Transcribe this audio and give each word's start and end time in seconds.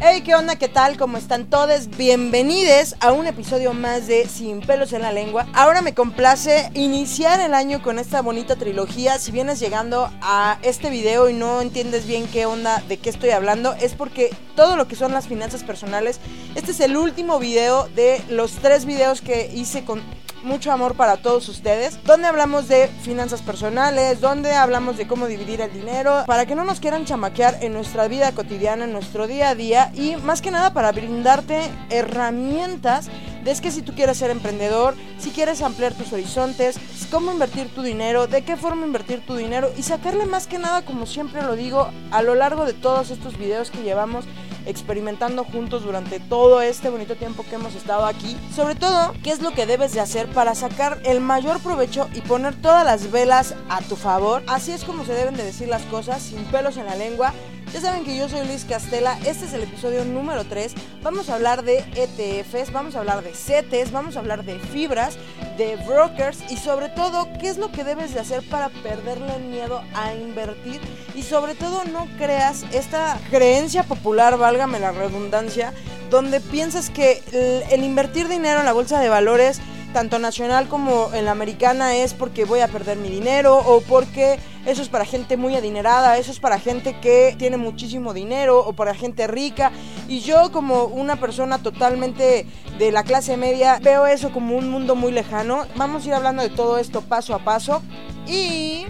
Hey, 0.00 0.22
¿qué 0.24 0.36
onda? 0.36 0.54
¿Qué 0.54 0.68
tal? 0.68 0.96
¿Cómo 0.96 1.16
están 1.16 1.50
todos? 1.50 1.88
Bienvenidos 1.88 2.94
a 3.00 3.10
un 3.10 3.26
episodio 3.26 3.72
más 3.72 4.06
de 4.06 4.28
Sin 4.28 4.60
pelos 4.60 4.92
en 4.92 5.02
la 5.02 5.10
lengua. 5.10 5.48
Ahora 5.54 5.82
me 5.82 5.92
complace 5.92 6.70
iniciar 6.74 7.40
el 7.40 7.52
año 7.52 7.82
con 7.82 7.98
esta 7.98 8.22
bonita 8.22 8.54
trilogía. 8.54 9.18
Si 9.18 9.32
vienes 9.32 9.58
llegando 9.58 10.08
a 10.22 10.60
este 10.62 10.88
video 10.88 11.28
y 11.28 11.32
no 11.32 11.60
entiendes 11.60 12.06
bien 12.06 12.28
qué 12.28 12.46
onda, 12.46 12.80
de 12.86 12.98
qué 12.98 13.10
estoy 13.10 13.30
hablando, 13.30 13.74
es 13.74 13.94
porque 13.94 14.30
todo 14.54 14.76
lo 14.76 14.86
que 14.86 14.94
son 14.94 15.10
las 15.10 15.26
finanzas 15.26 15.64
personales, 15.64 16.20
este 16.54 16.70
es 16.70 16.78
el 16.78 16.96
último 16.96 17.40
video 17.40 17.88
de 17.88 18.22
los 18.28 18.52
tres 18.52 18.84
videos 18.84 19.20
que 19.20 19.50
hice 19.52 19.84
con 19.84 20.00
mucho 20.42 20.72
amor 20.72 20.94
para 20.94 21.16
todos 21.16 21.48
ustedes, 21.48 21.98
donde 22.04 22.26
hablamos 22.26 22.68
de 22.68 22.88
finanzas 23.02 23.42
personales, 23.42 24.20
donde 24.20 24.52
hablamos 24.52 24.96
de 24.96 25.06
cómo 25.06 25.26
dividir 25.26 25.60
el 25.60 25.72
dinero, 25.72 26.24
para 26.26 26.46
que 26.46 26.54
no 26.54 26.64
nos 26.64 26.80
quieran 26.80 27.04
chamaquear 27.04 27.58
en 27.62 27.72
nuestra 27.72 28.08
vida 28.08 28.32
cotidiana, 28.32 28.84
en 28.84 28.92
nuestro 28.92 29.26
día 29.26 29.50
a 29.50 29.54
día 29.54 29.92
y 29.94 30.16
más 30.16 30.42
que 30.42 30.50
nada 30.50 30.72
para 30.72 30.92
brindarte 30.92 31.70
herramientas 31.90 33.08
de 33.44 33.50
es 33.50 33.60
que 33.60 33.70
si 33.70 33.82
tú 33.82 33.94
quieres 33.94 34.18
ser 34.18 34.30
emprendedor, 34.30 34.94
si 35.18 35.30
quieres 35.30 35.62
ampliar 35.62 35.94
tus 35.94 36.12
horizontes, 36.12 36.78
cómo 37.10 37.32
invertir 37.32 37.72
tu 37.74 37.82
dinero, 37.82 38.26
de 38.26 38.42
qué 38.42 38.56
forma 38.56 38.86
invertir 38.86 39.24
tu 39.24 39.36
dinero 39.36 39.70
y 39.76 39.82
sacarle 39.82 40.26
más 40.26 40.46
que 40.46 40.58
nada, 40.58 40.84
como 40.84 41.06
siempre 41.06 41.42
lo 41.42 41.56
digo, 41.56 41.88
a 42.10 42.22
lo 42.22 42.34
largo 42.34 42.66
de 42.66 42.74
todos 42.74 43.10
estos 43.10 43.38
videos 43.38 43.70
que 43.70 43.82
llevamos 43.82 44.26
experimentando 44.68 45.44
juntos 45.44 45.82
durante 45.82 46.20
todo 46.20 46.60
este 46.60 46.90
bonito 46.90 47.16
tiempo 47.16 47.44
que 47.48 47.56
hemos 47.56 47.74
estado 47.74 48.06
aquí. 48.06 48.36
Sobre 48.54 48.74
todo, 48.74 49.14
qué 49.24 49.32
es 49.32 49.42
lo 49.42 49.50
que 49.50 49.66
debes 49.66 49.92
de 49.94 50.00
hacer 50.00 50.28
para 50.28 50.54
sacar 50.54 51.00
el 51.04 51.20
mayor 51.20 51.60
provecho 51.60 52.08
y 52.14 52.20
poner 52.20 52.54
todas 52.54 52.84
las 52.84 53.10
velas 53.10 53.54
a 53.68 53.80
tu 53.80 53.96
favor. 53.96 54.42
Así 54.46 54.72
es 54.72 54.84
como 54.84 55.04
se 55.04 55.14
deben 55.14 55.36
de 55.36 55.44
decir 55.44 55.68
las 55.68 55.82
cosas, 55.84 56.22
sin 56.22 56.44
pelos 56.44 56.76
en 56.76 56.86
la 56.86 56.94
lengua. 56.94 57.32
Ya 57.72 57.82
saben 57.82 58.04
que 58.04 58.16
yo 58.16 58.30
soy 58.30 58.46
Luis 58.46 58.64
Castela, 58.64 59.18
este 59.26 59.44
es 59.44 59.52
el 59.52 59.62
episodio 59.62 60.02
número 60.06 60.44
3. 60.44 60.72
Vamos 61.02 61.28
a 61.28 61.34
hablar 61.34 61.64
de 61.64 61.84
ETFs, 61.94 62.72
vamos 62.72 62.96
a 62.96 63.00
hablar 63.00 63.22
de 63.22 63.34
CETES, 63.34 63.92
vamos 63.92 64.16
a 64.16 64.20
hablar 64.20 64.42
de 64.44 64.58
fibras, 64.58 65.18
de 65.58 65.76
brokers 65.76 66.50
y 66.50 66.56
sobre 66.56 66.88
todo 66.88 67.28
qué 67.38 67.48
es 67.48 67.58
lo 67.58 67.70
que 67.70 67.84
debes 67.84 68.14
de 68.14 68.20
hacer 68.20 68.42
para 68.48 68.70
perderle 68.70 69.36
el 69.36 69.42
miedo 69.44 69.82
a 69.94 70.14
invertir 70.14 70.80
y 71.14 71.22
sobre 71.22 71.54
todo 71.54 71.84
no 71.84 72.08
creas 72.16 72.64
esta 72.72 73.18
creencia 73.30 73.82
popular, 73.82 74.38
válgame 74.38 74.80
la 74.80 74.92
redundancia, 74.92 75.74
donde 76.08 76.40
piensas 76.40 76.88
que 76.88 77.22
el, 77.32 77.64
el 77.70 77.84
invertir 77.84 78.28
dinero 78.28 78.60
en 78.60 78.66
la 78.66 78.72
bolsa 78.72 78.98
de 78.98 79.10
valores 79.10 79.60
tanto 79.92 80.18
nacional 80.18 80.68
como 80.68 81.12
en 81.12 81.24
la 81.24 81.32
americana 81.32 81.96
es 81.96 82.14
porque 82.14 82.44
voy 82.44 82.60
a 82.60 82.68
perder 82.68 82.98
mi 82.98 83.08
dinero 83.08 83.56
o 83.56 83.80
porque 83.80 84.38
eso 84.66 84.82
es 84.82 84.88
para 84.88 85.04
gente 85.04 85.36
muy 85.36 85.54
adinerada, 85.56 86.18
eso 86.18 86.30
es 86.30 86.40
para 86.40 86.58
gente 86.58 87.00
que 87.00 87.34
tiene 87.38 87.56
muchísimo 87.56 88.12
dinero 88.12 88.58
o 88.60 88.72
para 88.74 88.94
gente 88.94 89.26
rica. 89.26 89.72
Y 90.08 90.20
yo 90.20 90.52
como 90.52 90.84
una 90.84 91.16
persona 91.16 91.58
totalmente 91.58 92.46
de 92.78 92.92
la 92.92 93.02
clase 93.02 93.36
media 93.36 93.78
veo 93.82 94.06
eso 94.06 94.30
como 94.30 94.56
un 94.56 94.70
mundo 94.70 94.94
muy 94.94 95.12
lejano. 95.12 95.66
Vamos 95.76 96.04
a 96.04 96.08
ir 96.08 96.14
hablando 96.14 96.42
de 96.42 96.50
todo 96.50 96.78
esto 96.78 97.00
paso 97.02 97.34
a 97.34 97.38
paso 97.38 97.82
y 98.26 98.86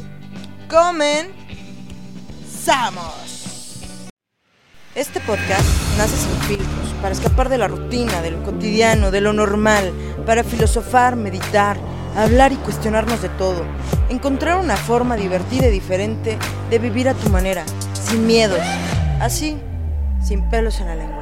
comenzamos. 0.68 1.38
Este 4.94 5.20
podcast 5.20 5.62
nace 5.96 6.16
sin 6.16 6.40
filtros, 6.40 6.87
para 7.00 7.14
escapar 7.14 7.48
de 7.48 7.58
la 7.58 7.68
rutina, 7.68 8.20
de 8.22 8.30
lo 8.32 8.42
cotidiano, 8.42 9.10
de 9.10 9.20
lo 9.20 9.32
normal, 9.32 9.92
para 10.26 10.44
filosofar, 10.44 11.16
meditar, 11.16 11.76
hablar 12.16 12.52
y 12.52 12.56
cuestionarnos 12.56 13.22
de 13.22 13.28
todo. 13.30 13.62
Encontrar 14.08 14.58
una 14.58 14.76
forma 14.76 15.16
divertida 15.16 15.68
y 15.68 15.70
diferente 15.70 16.38
de 16.70 16.78
vivir 16.78 17.08
a 17.08 17.14
tu 17.14 17.28
manera, 17.30 17.64
sin 17.92 18.26
miedos, 18.26 18.60
así, 19.20 19.56
sin 20.22 20.48
pelos 20.50 20.80
en 20.80 20.86
la 20.86 20.94
lengua. 20.96 21.17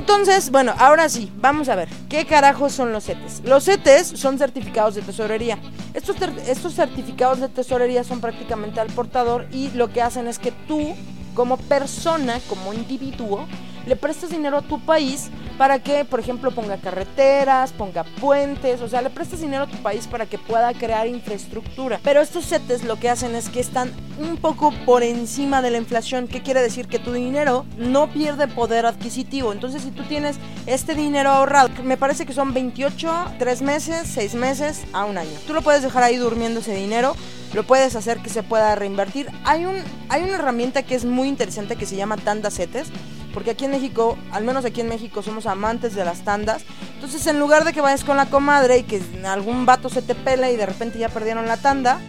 Entonces, 0.00 0.50
bueno, 0.50 0.72
ahora 0.78 1.10
sí, 1.10 1.30
vamos 1.36 1.68
a 1.68 1.74
ver, 1.74 1.86
¿qué 2.08 2.24
carajos 2.24 2.72
son 2.72 2.90
los 2.90 3.04
CETES? 3.04 3.42
Los 3.44 3.66
CETES 3.66 4.06
son 4.16 4.38
certificados 4.38 4.94
de 4.94 5.02
tesorería. 5.02 5.58
Estos, 5.92 6.16
estos 6.48 6.74
certificados 6.74 7.38
de 7.40 7.50
tesorería 7.50 8.02
son 8.02 8.22
prácticamente 8.22 8.80
al 8.80 8.86
portador 8.88 9.46
y 9.52 9.68
lo 9.72 9.92
que 9.92 10.00
hacen 10.00 10.26
es 10.26 10.38
que 10.38 10.52
tú, 10.66 10.94
como 11.34 11.58
persona, 11.58 12.40
como 12.48 12.72
individuo, 12.72 13.46
le 13.86 13.96
prestas 13.96 14.30
dinero 14.30 14.58
a 14.58 14.62
tu 14.62 14.80
país 14.80 15.30
para 15.58 15.78
que, 15.78 16.04
por 16.04 16.20
ejemplo, 16.20 16.50
ponga 16.50 16.78
carreteras, 16.78 17.72
ponga 17.72 18.04
puentes, 18.04 18.80
o 18.80 18.88
sea, 18.88 19.02
le 19.02 19.10
prestas 19.10 19.40
dinero 19.40 19.64
a 19.64 19.66
tu 19.66 19.76
país 19.82 20.06
para 20.06 20.26
que 20.26 20.38
pueda 20.38 20.72
crear 20.72 21.06
infraestructura. 21.06 22.00
Pero 22.02 22.20
estos 22.20 22.46
CETES 22.46 22.84
lo 22.84 22.96
que 22.96 23.10
hacen 23.10 23.34
es 23.34 23.48
que 23.48 23.60
están 23.60 23.92
un 24.18 24.36
poco 24.36 24.72
por 24.86 25.02
encima 25.02 25.62
de 25.62 25.70
la 25.70 25.78
inflación. 25.78 26.28
¿Qué 26.28 26.42
quiere 26.42 26.62
decir? 26.62 26.88
Que 26.88 26.98
tu 26.98 27.12
dinero 27.12 27.66
no 27.76 28.10
pierde 28.10 28.48
poder 28.48 28.86
adquisitivo. 28.86 29.52
Entonces, 29.52 29.82
si 29.82 29.90
tú 29.90 30.04
tienes 30.04 30.36
este 30.66 30.94
dinero 30.94 31.30
ahorrado, 31.30 31.68
me 31.82 31.96
parece 31.96 32.26
que 32.26 32.32
son 32.32 32.54
28, 32.54 33.32
3 33.38 33.62
meses, 33.62 34.08
6 34.14 34.34
meses 34.34 34.84
a 34.92 35.04
un 35.04 35.18
año. 35.18 35.36
Tú 35.46 35.52
lo 35.52 35.62
puedes 35.62 35.82
dejar 35.82 36.02
ahí 36.02 36.16
durmiendo 36.16 36.60
ese 36.60 36.74
dinero 36.74 37.14
lo 37.52 37.64
puedes 37.64 37.96
hacer 37.96 38.18
que 38.18 38.30
se 38.30 38.42
pueda 38.42 38.74
reinvertir. 38.74 39.28
Hay, 39.44 39.64
un, 39.64 39.76
hay 40.08 40.22
una 40.22 40.34
herramienta 40.34 40.82
que 40.82 40.94
es 40.94 41.04
muy 41.04 41.28
interesante 41.28 41.76
que 41.76 41.86
se 41.86 41.96
llama 41.96 42.16
Tanda 42.16 42.50
CETES 42.50 42.88
porque 43.32 43.50
aquí 43.50 43.64
en 43.64 43.70
México, 43.72 44.18
al 44.32 44.44
menos 44.44 44.64
aquí 44.64 44.80
en 44.80 44.88
México, 44.88 45.22
somos 45.22 45.46
amantes 45.46 45.94
de 45.94 46.04
las 46.04 46.22
tandas. 46.22 46.64
Entonces, 46.94 47.26
en 47.26 47.38
lugar 47.38 47.64
de 47.64 47.72
que 47.72 47.80
vayas 47.80 48.04
con 48.04 48.16
la 48.16 48.26
comadre 48.26 48.78
y 48.78 48.82
que 48.82 49.02
algún 49.24 49.66
vato 49.66 49.88
se 49.88 50.02
te 50.02 50.14
pele 50.14 50.52
y 50.52 50.56
de 50.56 50.66
repente 50.66 50.98
ya 50.98 51.08
perdieron 51.08 51.46
la 51.46 51.56
tanda, 51.56 52.00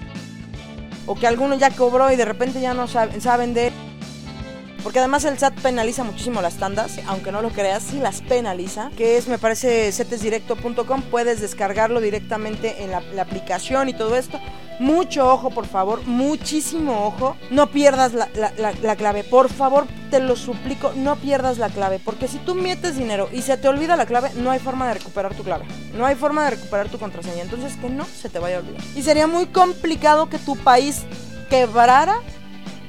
o 1.05 1.15
que 1.15 1.27
alguno 1.27 1.55
ya 1.55 1.71
cobró 1.71 2.11
y 2.11 2.15
de 2.15 2.25
repente 2.25 2.61
ya 2.61 2.73
no 2.73 2.87
saben 2.87 3.53
de 3.53 3.71
porque 4.81 4.99
además 4.99 5.25
el 5.25 5.37
SAT 5.37 5.59
penaliza 5.61 6.03
muchísimo 6.03 6.41
las 6.41 6.55
tandas, 6.55 6.99
aunque 7.07 7.31
no 7.31 7.41
lo 7.41 7.49
creas, 7.49 7.83
sí 7.83 7.99
las 7.99 8.21
penaliza. 8.21 8.91
Que 8.97 9.17
es, 9.17 9.27
me 9.27 9.37
parece, 9.37 9.91
setesdirecto.com. 9.91 11.01
Puedes 11.03 11.41
descargarlo 11.41 12.01
directamente 12.01 12.83
en 12.83 12.91
la, 12.91 13.01
la, 13.13 13.21
aplicación 13.23 13.89
y 13.89 13.93
todo 13.93 14.15
esto. 14.15 14.39
Mucho 14.79 15.31
ojo, 15.31 15.51
por 15.51 15.67
favor, 15.67 16.05
muchísimo 16.05 17.05
ojo. 17.05 17.37
No 17.51 17.67
pierdas 17.67 18.13
la, 18.13 18.29
la, 18.35 18.73
la, 18.81 18.95
clave, 18.95 19.23
por 19.23 19.49
favor, 19.49 19.85
te 20.09 20.19
lo 20.19 20.35
suplico, 20.35 20.91
no 20.95 21.15
pierdas 21.17 21.57
la 21.59 21.69
clave. 21.69 21.99
Porque 22.03 22.27
si 22.27 22.39
tú 22.39 22.55
metes 22.55 22.97
dinero 22.97 23.29
y 23.31 23.43
se 23.43 23.57
te 23.57 23.67
olvida 23.67 23.95
la 23.95 24.05
clave, 24.05 24.31
no 24.35 24.49
hay 24.51 24.59
forma 24.59 24.87
de 24.87 24.95
recuperar 24.95 25.35
tu 25.35 25.43
clave. 25.43 25.65
No 25.95 26.05
hay 26.05 26.15
forma 26.15 26.45
de 26.45 26.51
recuperar 26.51 26.89
tu 26.89 26.97
contraseña. 26.97 27.43
Entonces, 27.43 27.75
que 27.77 27.89
no 27.89 28.05
se 28.05 28.29
te 28.29 28.39
vaya 28.39 28.57
a 28.57 28.59
olvidar. 28.59 28.81
Y 28.95 29.03
sería 29.03 29.27
muy 29.27 29.45
complicado 29.47 30.29
que 30.29 30.39
tu 30.39 30.55
país 30.55 31.03
quebrara 31.49 32.21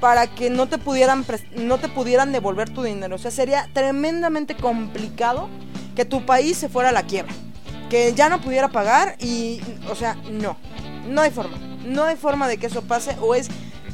para 0.02 0.26
que 0.26 0.50
no 0.50 0.66
te 0.66 0.78
pudieran 0.78 1.24
no 1.54 1.78
te 1.78 1.88
pudieran 1.88 2.32
devolver 2.32 2.68
tu 2.68 2.82
dinero. 2.82 3.14
O 3.14 3.18
sea, 3.18 3.30
sería 3.30 3.68
tremendamente 3.72 4.56
complicado 4.56 5.48
que 5.94 6.04
tu 6.04 6.26
país 6.26 6.58
se 6.58 6.68
fuera 6.68 6.88
a 6.88 6.92
la 6.92 7.04
quiebra, 7.04 7.32
que 7.88 8.12
ya 8.12 8.28
no 8.28 8.40
pudiera 8.40 8.66
pagar 8.66 9.14
y 9.20 9.60
o 9.88 9.94
sea, 9.94 10.16
no. 10.28 10.56
No 11.08 11.20
hay 11.20 11.30
forma. 11.30 11.56
No 11.86 12.02
hay 12.02 12.16
forma 12.16 12.48
de 12.48 12.56
que 12.56 12.66
eso 12.66 12.82
pase 12.82 13.16
o 13.20 13.36
es 13.36 13.48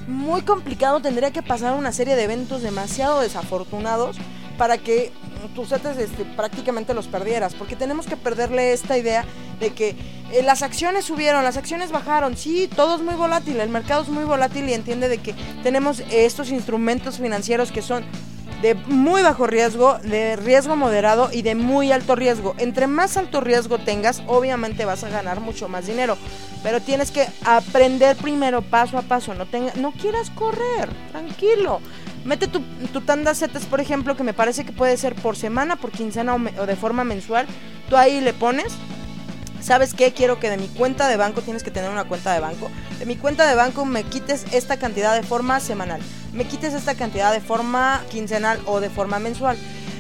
muy 0.07 0.41
complicado, 0.41 1.03
tendría 1.03 1.31
que 1.31 1.43
pasar 1.43 1.75
una 1.75 1.93
serie 1.93 2.17
de 2.17 2.25
eventos 2.25 2.63
demasiado 2.63 3.21
desafortunados 3.21 4.17
para 4.59 4.77
que 4.77 5.13
tus 5.55 5.69
setes 5.69 5.97
este, 5.97 6.25
prácticamente 6.25 6.93
los 6.93 7.07
perdieras, 7.07 7.55
porque 7.55 7.77
tenemos 7.77 8.07
que 8.07 8.17
perderle 8.17 8.73
esta 8.73 8.99
idea 8.99 9.25
de 9.61 9.71
que 9.71 9.91
eh, 10.33 10.43
las 10.43 10.63
acciones 10.63 11.05
subieron, 11.05 11.45
las 11.45 11.57
acciones 11.57 11.93
bajaron, 11.93 12.37
sí, 12.37 12.69
todo 12.75 12.97
es 12.97 13.03
muy 13.03 13.15
volátil, 13.15 13.61
el 13.61 13.71
mercado 13.71 14.03
es 14.03 14.09
muy 14.09 14.25
volátil 14.25 14.69
y 14.69 14.75
entiende 14.75 15.09
de 15.09 15.19
que 15.19 15.35
tenemos 15.63 16.01
estos 16.11 16.51
instrumentos 16.51 17.19
financieros 17.19 17.73
que 17.73 17.81
son 17.81 18.05
de 18.61 18.75
muy 18.75 19.23
bajo 19.23 19.47
riesgo, 19.47 19.99
de 19.99 20.35
riesgo 20.35 20.75
moderado 20.75 21.31
y 21.33 21.43
de 21.43 21.55
muy 21.55 21.93
alto 21.93 22.17
riesgo. 22.17 22.55
Entre 22.59 22.89
más 22.89 23.17
alto 23.17 23.41
riesgo 23.41 23.79
tengas, 23.79 24.23
obviamente 24.27 24.85
vas 24.85 25.05
a 25.05 25.09
ganar 25.09 25.41
mucho 25.41 25.69
más 25.69 25.87
dinero. 25.87 26.17
Pero 26.65 26.81
tienes 26.81 27.13
que 27.13 27.29
aprender 27.45 28.17
primero 28.17 28.63
paso 28.63 28.99
a 28.99 29.03
paso. 29.03 29.32
No, 29.35 29.47
tenga, 29.47 29.73
no 29.77 29.93
quieras 29.93 30.31
correr, 30.31 30.88
tranquilo. 31.12 31.81
Mete 32.29 32.47
tu, 32.47 32.61
tu 32.93 33.01
tanda 33.01 33.35
setes, 33.35 33.65
por 33.65 33.81
ejemplo, 33.81 34.15
que 34.15 34.23
me 34.23 34.35
parece 34.35 34.67
que 34.67 34.73
puede 34.73 34.99
ser 34.99 35.15
por 35.15 35.35
semana, 35.35 35.77
por 35.77 35.91
quincena 35.91 36.35
o, 36.35 36.67
de 36.67 36.77
forma 36.77 37.03
mensual. 37.03 37.47
Tú 37.89 37.97
ahí 37.97 38.21
le 38.21 38.35
pones 38.35 38.75
¿sabes 39.63 39.95
qué? 39.95 40.13
Quiero 40.13 40.39
que 40.39 40.51
de 40.51 40.59
mi 40.59 40.69
cuenta 40.69 41.09
de 41.09 41.17
banco, 41.17 41.41
tienes 41.41 41.63
que 41.63 41.71
tener 41.71 41.91
una 41.91 42.05
cuenta 42.05 42.35
de 42.35 42.41
banco, 42.41 42.71
de 42.99 43.07
mi 43.07 43.17
cuenta 43.17 43.49
de 43.49 43.55
banco 43.55 43.87
me 43.87 44.05
quites 44.05 44.45
esta 44.53 44.77
cantidad 44.77 45.17
de 45.17 45.23
forma 45.23 45.59
semanal, 45.59 46.01
me 46.35 46.45
quites 46.45 46.75
esta 46.75 46.95
cantidad 46.95 47.33
de 47.33 47.41
forma 47.41 48.05
quincenal 48.11 48.61
o 48.67 48.81
de 48.81 48.91
forma 48.91 49.19
mensual. 49.19 49.57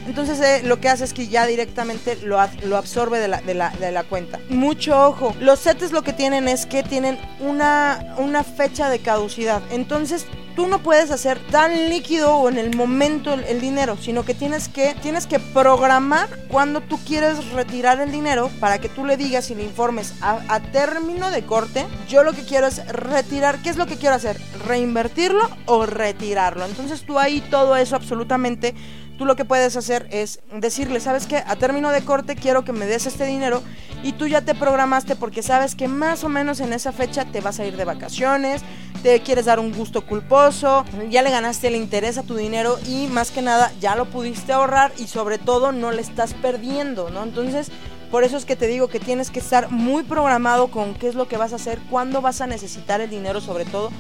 Entonces 0.06 0.38
eh, 0.40 0.62
lo 0.64 0.80
que 0.80 0.90
hace 0.90 1.04
es 1.04 1.14
que 1.14 1.28
ya 1.28 1.46
directamente 1.46 2.16
lo, 2.16 2.38
lo 2.64 2.76
absorbe 2.76 3.20
de 3.20 3.28
la, 3.28 3.40
de, 3.40 3.54
la, 3.54 3.70
de 3.70 3.90
la, 3.90 4.04
cuenta. 4.04 4.38
Mucho 4.50 5.08
ojo. 5.08 5.34
Los 5.40 5.60
CETES 5.60 5.92
lo 5.92 6.02
que 6.02 6.12
tienen 6.12 6.46
es 6.46 6.66
que 6.66 6.82
tienen 6.82 7.18
una, 7.40 8.14
una 8.18 8.44
fecha 8.44 8.88
de 8.90 9.00
caducidad. 9.00 9.62
Entonces 9.70 10.26
tú 10.58 10.66
no 10.66 10.80
puedes 10.80 11.12
hacer 11.12 11.38
tan 11.52 11.88
líquido 11.88 12.34
o 12.34 12.48
en 12.48 12.58
el 12.58 12.74
momento 12.74 13.32
el, 13.32 13.60
dinero, 13.60 13.96
sino 13.96 14.24
que 14.24 14.34
tienes 14.34 14.68
que, 14.68 14.96
tienes 15.00 15.28
que 15.28 15.38
programar 15.38 16.28
cuando 16.48 16.80
tú 16.80 16.98
quieres 17.06 17.52
retirar 17.52 18.00
el 18.00 18.10
dinero 18.10 18.50
para 18.58 18.80
que 18.80 18.88
tú 18.88 19.04
le 19.04 19.16
digas 19.16 19.52
y 19.52 19.54
le 19.54 19.62
informes 19.62 20.14
a, 20.20 20.40
a 20.52 20.58
término 20.58 21.30
de 21.30 21.46
corte, 21.46 21.86
yo 22.08 22.24
lo 22.24 22.32
que 22.32 22.42
quiero 22.42 22.66
es 22.66 22.84
retirar, 22.88 23.62
¿qué 23.62 23.70
es 23.70 23.76
lo 23.76 23.86
que 23.86 23.98
quiero 23.98 24.16
hacer? 24.16 24.36
¿Reinvertirlo 24.66 25.48
o 25.66 25.86
retirarlo? 25.86 26.64
Entonces 26.64 27.02
tú 27.02 27.20
ahí 27.20 27.40
todo 27.40 27.76
eso 27.76 27.94
absolutamente 27.94 28.74
tú 29.16 29.26
lo 29.26 29.36
que 29.36 29.44
puedes 29.44 29.76
hacer 29.76 30.08
es 30.10 30.40
decirle, 30.52 31.00
¿sabes 31.00 31.26
qué? 31.26 31.36
A 31.36 31.54
término 31.56 31.90
de 31.90 32.02
corte 32.02 32.36
quiero 32.36 32.64
que 32.64 32.72
me 32.72 32.86
des 32.86 33.06
este 33.06 33.26
dinero 33.26 33.62
y 34.02 34.12
tú 34.12 34.26
ya 34.26 34.42
te 34.42 34.54
programaste 34.54 35.16
porque 35.16 35.42
sabes 35.42 35.74
que 35.74 35.88
más 35.88 36.24
o 36.24 36.28
menos 36.28 36.60
en 36.60 36.72
esa 36.72 36.92
fecha 36.92 37.24
te 37.24 37.40
vas 37.40 37.60
a 37.60 37.66
ir 37.66 37.76
de 37.76 37.84
vacaciones, 37.84 38.62
te 39.02 39.20
quieres 39.20 39.46
dar 39.46 39.60
un 39.60 39.72
gusto 39.72 40.06
culposo, 40.06 40.84
ya 41.10 41.22
le 41.22 41.30
ganaste 41.30 41.68
el 41.68 41.76
interés 41.76 42.18
a 42.18 42.22
tu 42.22 42.36
dinero 42.36 42.78
y 42.86 43.06
más 43.08 43.30
que 43.30 43.42
nada 43.42 43.72
ya 43.80 43.96
lo 43.96 44.06
pudiste 44.06 44.52
ahorrar 44.52 44.92
y 44.98 45.06
sobre 45.06 45.38
todo 45.38 45.72
no 45.72 45.90
le 45.90 46.02
estás 46.02 46.34
perdiendo, 46.34 47.10
¿no? 47.10 47.22
Entonces... 47.22 47.70
Por 48.10 48.24
eso 48.24 48.38
es 48.38 48.46
que 48.46 48.56
te 48.56 48.66
digo 48.68 48.88
que 48.88 49.00
tienes 49.00 49.30
que 49.30 49.38
estar 49.38 49.70
muy 49.70 50.02
programado 50.02 50.68
con 50.68 50.94
qué 50.94 51.08
es 51.08 51.14
lo 51.14 51.28
que 51.28 51.36
vas 51.36 51.52
a 51.52 51.56
hacer, 51.56 51.78
cuándo 51.90 52.22
vas 52.22 52.40
a 52.40 52.46
necesitar 52.46 53.02
el 53.02 53.10
dinero 53.10 53.42
sobre 53.42 53.66
todo. 53.66 53.90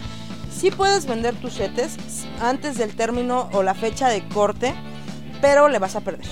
Sí 0.50 0.70
puedes 0.70 1.04
vender 1.04 1.34
tus 1.34 1.52
setes 1.52 1.98
antes 2.40 2.78
del 2.78 2.96
término 2.96 3.50
o 3.52 3.62
la 3.62 3.74
fecha 3.74 4.08
de 4.08 4.26
corte, 4.28 4.74
pero 5.42 5.68
le 5.68 5.78
vas 5.78 5.94
a 5.94 6.00
perder. 6.00 6.26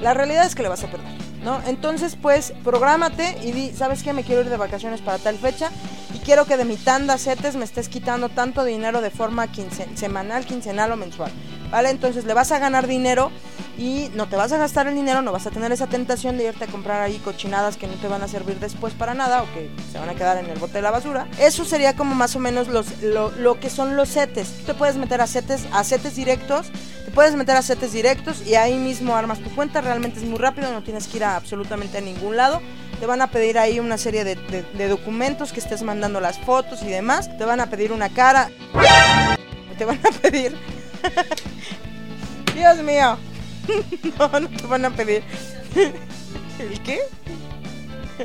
La 0.00 0.14
realidad 0.14 0.46
es 0.46 0.54
que 0.54 0.62
le 0.62 0.68
vas 0.68 0.84
a 0.84 0.86
perder, 0.86 1.10
¿no? 1.42 1.60
Entonces, 1.66 2.16
pues, 2.20 2.52
prográmate 2.64 3.38
y 3.42 3.52
di, 3.52 3.72
¿sabes 3.72 4.02
qué? 4.02 4.12
Me 4.12 4.24
quiero 4.24 4.42
ir 4.42 4.50
de 4.50 4.56
vacaciones 4.56 5.00
para 5.00 5.18
tal 5.18 5.36
fecha 5.38 5.70
y 6.14 6.18
quiero 6.18 6.44
que 6.44 6.56
de 6.56 6.64
mi 6.64 6.76
tanda 6.76 7.18
setes 7.18 7.56
me 7.56 7.64
estés 7.64 7.88
quitando 7.88 8.28
tanto 8.28 8.64
dinero 8.64 9.00
de 9.00 9.10
forma 9.10 9.48
semanal, 9.94 10.44
quincenal 10.44 10.92
o 10.92 10.96
mensual, 10.96 11.30
¿vale? 11.70 11.90
Entonces 11.90 12.24
le 12.24 12.34
vas 12.34 12.52
a 12.52 12.58
ganar 12.58 12.86
dinero 12.86 13.30
y 13.78 14.10
no 14.14 14.28
te 14.28 14.36
vas 14.36 14.52
a 14.52 14.58
gastar 14.58 14.86
el 14.88 14.94
dinero, 14.94 15.22
no 15.22 15.32
vas 15.32 15.46
a 15.46 15.50
tener 15.50 15.72
esa 15.72 15.86
tentación 15.86 16.36
de 16.36 16.44
irte 16.44 16.64
a 16.64 16.66
comprar 16.66 17.00
ahí 17.00 17.16
cochinadas 17.18 17.76
que 17.76 17.86
no 17.86 17.94
te 17.94 18.08
van 18.08 18.22
a 18.22 18.28
servir 18.28 18.58
después 18.60 18.92
para 18.92 19.14
nada 19.14 19.42
o 19.42 19.46
que 19.54 19.70
se 19.90 19.98
van 19.98 20.10
a 20.10 20.14
quedar 20.14 20.36
en 20.36 20.50
el 20.50 20.58
bote 20.58 20.74
de 20.74 20.82
la 20.82 20.90
basura. 20.90 21.28
Eso 21.38 21.64
sería 21.64 21.96
como 21.96 22.14
más 22.14 22.36
o 22.36 22.40
menos 22.40 22.68
los, 22.68 23.00
lo, 23.02 23.30
lo 23.30 23.58
que 23.58 23.70
son 23.70 23.96
los 23.96 24.10
setes. 24.10 24.48
Tú 24.58 24.66
te 24.66 24.74
puedes 24.74 24.96
meter 24.96 25.20
a 25.20 25.26
setes, 25.26 25.66
a 25.72 25.82
setes 25.84 26.16
directos, 26.16 26.66
puedes 27.14 27.34
meter 27.34 27.56
a 27.56 27.62
setes 27.62 27.92
directos 27.92 28.46
y 28.46 28.54
ahí 28.54 28.76
mismo 28.76 29.16
armas 29.16 29.40
tu 29.40 29.50
cuenta. 29.54 29.80
Realmente 29.80 30.18
es 30.18 30.24
muy 30.24 30.38
rápido, 30.38 30.72
no 30.72 30.82
tienes 30.82 31.06
que 31.06 31.18
ir 31.18 31.24
a 31.24 31.36
absolutamente 31.36 31.98
a 31.98 32.00
ningún 32.00 32.36
lado. 32.36 32.60
Te 32.98 33.06
van 33.06 33.22
a 33.22 33.30
pedir 33.30 33.58
ahí 33.58 33.80
una 33.80 33.96
serie 33.96 34.24
de, 34.24 34.88
documentos 34.88 35.52
que 35.52 35.60
estés 35.60 35.82
mandando 35.82 36.20
las 36.20 36.38
fotos 36.38 36.82
y 36.82 36.88
demás. 36.88 37.36
Te 37.38 37.44
van 37.44 37.60
a 37.60 37.66
pedir 37.70 37.92
una 37.92 38.08
cara. 38.08 38.50
Te 39.78 39.84
van 39.84 39.98
a 39.98 40.10
pedir... 40.20 40.56
Dios 42.54 42.78
mío. 42.82 43.16
no, 44.18 44.40
no 44.40 44.48
te 44.48 44.66
van 44.66 44.84
a 44.84 44.90
pedir. 44.90 45.22
¿El 46.58 46.82
qué? 46.82 47.00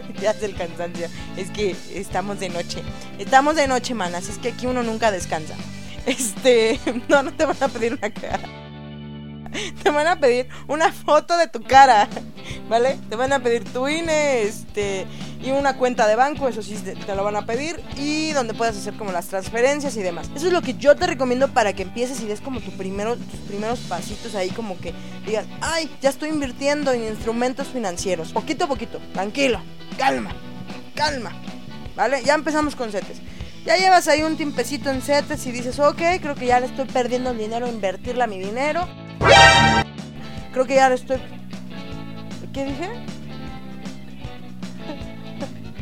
ya 0.22 0.32
es 0.32 0.44
el 0.44 0.56
cansancio. 0.56 1.08
Es 1.38 1.50
que 1.52 1.76
estamos 1.94 2.40
de 2.40 2.50
noche. 2.50 2.82
Estamos 3.18 3.56
de 3.56 3.68
noche, 3.68 3.94
manas. 3.94 4.28
Es 4.28 4.38
que 4.38 4.50
aquí 4.50 4.68
uno 4.68 4.84
nunca 4.84 5.12
descansa. 5.12 5.56
Este. 6.06 6.80
No, 7.08 7.24
no 7.24 7.34
te 7.34 7.46
van 7.46 7.58
a 7.62 7.68
pedir 7.68 7.94
una 7.94 8.10
cara. 8.10 8.42
Te 9.86 9.92
van 9.92 10.08
a 10.08 10.20
pedir 10.20 10.50
una 10.68 10.92
foto 10.92 11.38
de 11.38 11.48
tu 11.48 11.62
cara. 11.62 12.10
¿Vale? 12.68 12.98
Te 13.08 13.16
van 13.16 13.32
a 13.34 13.40
pedir 13.40 13.64
tu 13.66 13.88
INE, 13.88 14.42
este. 14.42 15.06
Y 15.40 15.52
una 15.52 15.78
cuenta 15.78 16.08
de 16.08 16.16
banco, 16.16 16.48
eso 16.48 16.64
sí 16.64 16.76
te 16.76 17.16
lo 17.16 17.24
van 17.24 17.36
a 17.36 17.46
pedir. 17.46 17.80
Y 17.96 18.32
donde 18.32 18.56
puedas 18.56 18.76
hacer 18.76 18.96
como 18.96 19.12
las 19.12 19.28
transferencias 19.28 19.96
y 19.96 20.02
demás. 20.02 20.32
Eso 20.36 20.48
es 20.48 20.54
lo 20.54 20.64
que 20.64 20.74
yo 20.74 20.96
te 20.96 21.06
recomiendo 21.06 21.50
para 21.50 21.74
que 21.74 21.84
empieces 21.84 22.20
y 22.22 22.26
des 22.26 22.42
como 22.42 22.62
tu 22.62 22.72
primero, 22.72 23.16
tus 23.16 23.40
primeros 23.42 23.78
pasitos 23.82 24.34
ahí, 24.34 24.50
como 24.50 24.76
que 24.80 24.92
digas, 25.24 25.46
ay, 25.62 25.96
ya 26.02 26.10
estoy 26.10 26.30
invirtiendo 26.30 26.92
en 26.92 27.04
instrumentos 27.04 27.68
financieros. 27.68 28.32
Poquito 28.32 28.66
a 28.66 28.68
poquito, 28.68 29.00
tranquilo, 29.14 29.62
calma, 30.00 30.32
calma. 30.96 31.32
¿Vale? 31.96 32.24
Ya 32.24 32.34
empezamos 32.34 32.76
con 32.76 32.92
CETES. 32.92 33.22
Ya 33.68 33.78
llevas 33.78 34.08
ahí 34.08 34.24
un 34.24 34.36
tiempecito 34.36 34.90
en 34.90 35.04
CETES 35.04 35.46
y 35.46 35.52
dices, 35.52 35.80
ok, 35.80 36.02
creo 36.22 36.34
que 36.34 36.48
ya 36.48 36.60
le 36.60 36.66
estoy 36.66 36.86
perdiendo 36.86 37.30
el 37.30 37.38
dinero, 37.38 37.68
invertirle 37.68 38.24
a 38.24 38.28
mi 38.28 38.40
dinero. 38.40 38.88
Creo 40.54 40.66
que 40.66 40.76
ya 40.76 40.90
le 40.90 40.96
estoy... 40.96 41.18
¿Qué 42.54 42.66
dije? 42.66 42.90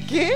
¿Qué? 0.09 0.33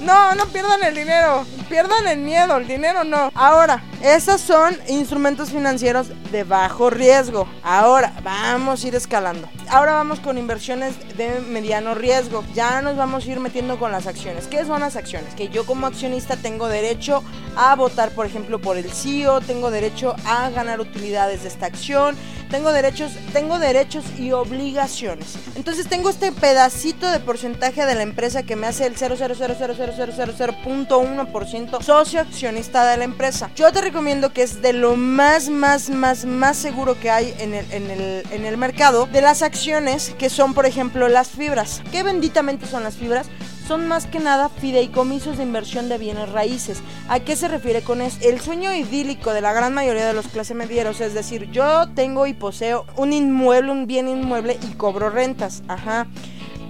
No, 0.00 0.34
no 0.34 0.46
pierdan 0.46 0.82
el 0.84 0.94
dinero, 0.94 1.44
pierdan 1.68 2.06
el 2.06 2.18
miedo, 2.18 2.56
el 2.56 2.66
dinero 2.66 3.04
no. 3.04 3.30
Ahora, 3.34 3.82
esos 4.02 4.40
son 4.40 4.76
instrumentos 4.88 5.50
financieros 5.50 6.08
de 6.30 6.44
bajo 6.44 6.88
riesgo. 6.88 7.48
Ahora, 7.62 8.12
vamos 8.22 8.84
a 8.84 8.88
ir 8.88 8.94
escalando. 8.94 9.48
Ahora 9.70 9.94
vamos 9.94 10.20
con 10.20 10.38
inversiones 10.38 10.94
de 11.16 11.40
mediano 11.40 11.94
riesgo. 11.94 12.44
Ya 12.54 12.80
nos 12.80 12.96
vamos 12.96 13.26
a 13.26 13.30
ir 13.30 13.40
metiendo 13.40 13.78
con 13.78 13.90
las 13.90 14.06
acciones. 14.06 14.46
¿Qué 14.46 14.64
son 14.64 14.80
las 14.80 14.96
acciones? 14.96 15.34
Que 15.34 15.48
yo 15.48 15.66
como 15.66 15.86
accionista 15.86 16.36
tengo 16.36 16.68
derecho 16.68 17.22
a 17.56 17.74
votar, 17.74 18.12
por 18.12 18.24
ejemplo, 18.24 18.60
por 18.60 18.76
el 18.76 18.90
CEO, 18.90 19.40
tengo 19.40 19.70
derecho 19.70 20.14
a 20.24 20.48
ganar 20.50 20.80
utilidades 20.80 21.42
de 21.42 21.48
esta 21.48 21.66
acción, 21.66 22.16
tengo 22.50 22.72
derechos, 22.72 23.12
tengo 23.32 23.58
derechos 23.58 24.04
y 24.18 24.32
obligaciones. 24.32 25.34
Entonces 25.54 25.86
tengo 25.88 26.08
este 26.08 26.32
pedacito 26.32 27.10
de 27.10 27.20
porcentaje 27.20 27.84
de 27.84 27.94
la 27.94 28.00
empresa 28.02 28.44
que 28.44 28.56
me 28.56 28.68
hace 28.68 28.86
el 28.86 28.96
0,0000000.1% 28.96 31.82
socio 31.82 32.20
accionista 32.20 32.90
de 32.90 32.96
la 32.96 33.04
empresa. 33.04 33.50
Yo 33.54 33.70
te 33.72 33.82
recomiendo 33.88 34.34
que 34.34 34.42
es 34.42 34.60
de 34.60 34.74
lo 34.74 34.96
más, 34.96 35.48
más, 35.48 35.88
más, 35.88 36.26
más 36.26 36.58
seguro 36.58 37.00
que 37.00 37.08
hay 37.08 37.34
en 37.38 37.54
el, 37.54 37.72
en 37.72 37.90
el, 37.90 38.22
en 38.30 38.44
el 38.44 38.58
mercado 38.58 39.06
de 39.06 39.22
las 39.22 39.40
acciones 39.40 40.14
que 40.18 40.28
son, 40.28 40.52
por 40.52 40.66
ejemplo, 40.66 41.08
las 41.08 41.30
fibras. 41.30 41.80
¿Qué 41.90 42.02
benditamente 42.02 42.66
son 42.66 42.82
las 42.82 42.96
fibras? 42.96 43.26
son 43.66 43.86
más 43.86 44.06
que 44.06 44.18
nada 44.18 44.48
fideicomisos 44.48 45.36
de 45.36 45.42
inversión 45.42 45.90
de 45.90 45.98
bienes 45.98 46.30
raíces. 46.32 46.80
¿A 47.10 47.20
qué 47.20 47.36
se 47.36 47.48
refiere 47.48 47.82
con 47.82 48.00
eso? 48.00 48.16
El 48.22 48.40
sueño 48.40 48.74
idílico 48.74 49.34
de 49.34 49.42
la 49.42 49.52
gran 49.52 49.74
mayoría 49.74 50.06
de 50.06 50.14
los 50.14 50.26
clase 50.28 50.54
medieros, 50.54 51.02
es 51.02 51.12
decir, 51.12 51.50
yo 51.50 51.86
tengo 51.90 52.26
y 52.26 52.32
poseo 52.32 52.86
un 52.96 53.12
inmueble, 53.12 53.70
un 53.70 53.86
bien 53.86 54.08
inmueble 54.08 54.58
y 54.62 54.74
cobro 54.76 55.10
rentas, 55.10 55.62
ajá. 55.68 56.06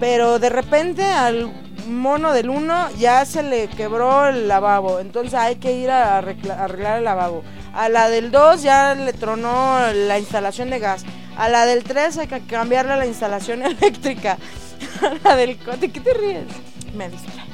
Pero 0.00 0.40
de 0.40 0.48
repente 0.50 1.04
al 1.04 1.67
mono 1.88 2.32
del 2.32 2.50
uno 2.50 2.88
ya 2.98 3.24
se 3.24 3.42
le 3.42 3.68
quebró 3.68 4.26
el 4.28 4.48
lavabo, 4.48 5.00
entonces 5.00 5.34
hay 5.34 5.56
que 5.56 5.72
ir 5.72 5.90
a 5.90 6.18
arreglar 6.18 6.98
el 6.98 7.04
lavabo. 7.04 7.42
A 7.74 7.88
la 7.88 8.08
del 8.08 8.30
2 8.30 8.62
ya 8.62 8.94
le 8.94 9.12
tronó 9.12 9.78
la 9.92 10.18
instalación 10.18 10.70
de 10.70 10.78
gas. 10.78 11.04
A 11.36 11.48
la 11.48 11.66
del 11.66 11.84
3 11.84 12.18
hay 12.18 12.26
que 12.26 12.40
cambiarle 12.40 12.96
la 12.96 13.06
instalación 13.06 13.62
eléctrica. 13.64 14.38
A 15.02 15.28
la 15.28 15.36
del... 15.36 15.58
¿De 15.80 15.90
qué 15.90 16.00
te 16.00 16.14
ríes? 16.14 16.46
me 16.94 17.08
distrae. 17.08 17.48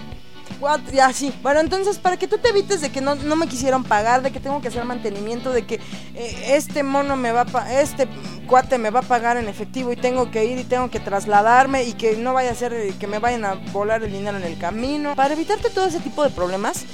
Y 0.93 0.99
así. 0.99 1.33
Bueno, 1.43 1.61
entonces, 1.61 1.99
para 1.99 2.17
que 2.17 2.27
tú 2.27 2.39
te 2.39 2.49
evites 2.49 2.81
de 2.81 2.91
que 2.91 3.03
no, 3.03 3.17
no, 3.17 3.37
me 3.37 3.47
quisieron 3.47 3.85
pagar, 3.85 4.23
de 4.23 4.31
que 4.31 4.41
tengo 4.41 4.63
que 4.63 4.69
hacer 4.69 4.85
mantenimiento, 4.85 5.53
de 5.53 5.67
que 5.67 5.75
eh, 6.15 6.55
este 6.56 6.82
mono 6.82 7.17
me 7.17 7.32
va 7.32 7.44
a 7.55 7.81
este 7.81 8.08
cuate 8.44 8.79
me 8.79 8.91
va 8.91 9.01
a 9.01 9.03
pagar 9.03 9.36
en 9.36 9.48
efectivo 9.48 9.93
y 9.93 9.96
tengo 9.96 10.31
que 10.31 10.44
ir 10.44 10.58
y 10.58 10.65
tengo 10.65 10.91
que 10.91 11.01
trasladarme 11.01 11.84
y 11.84 11.93
que 11.94 12.17
no 12.17 12.32
vaya 12.32 12.51
a 12.51 12.55
ser 12.55 12.72
eh, 12.72 12.94
que 12.98 13.06
me 13.06 13.19
vayan 13.19 13.44
a 13.44 13.55
volar 13.72 14.03
el 14.03 14.13
dinero 14.13 14.36
en 14.36 14.44
el 14.44 14.58
camino. 14.58 15.15
Para 15.15 15.34
evitarte 15.34 15.70
todo 15.70 15.86
ese 15.86 16.01
tipo 16.01 16.22
de 16.22 16.31
problemas, 16.31 16.84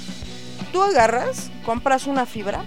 tú 0.71 0.81
agarras, 0.81 1.51
compras 1.65 2.07
una 2.07 2.25
fibra. 2.25 2.63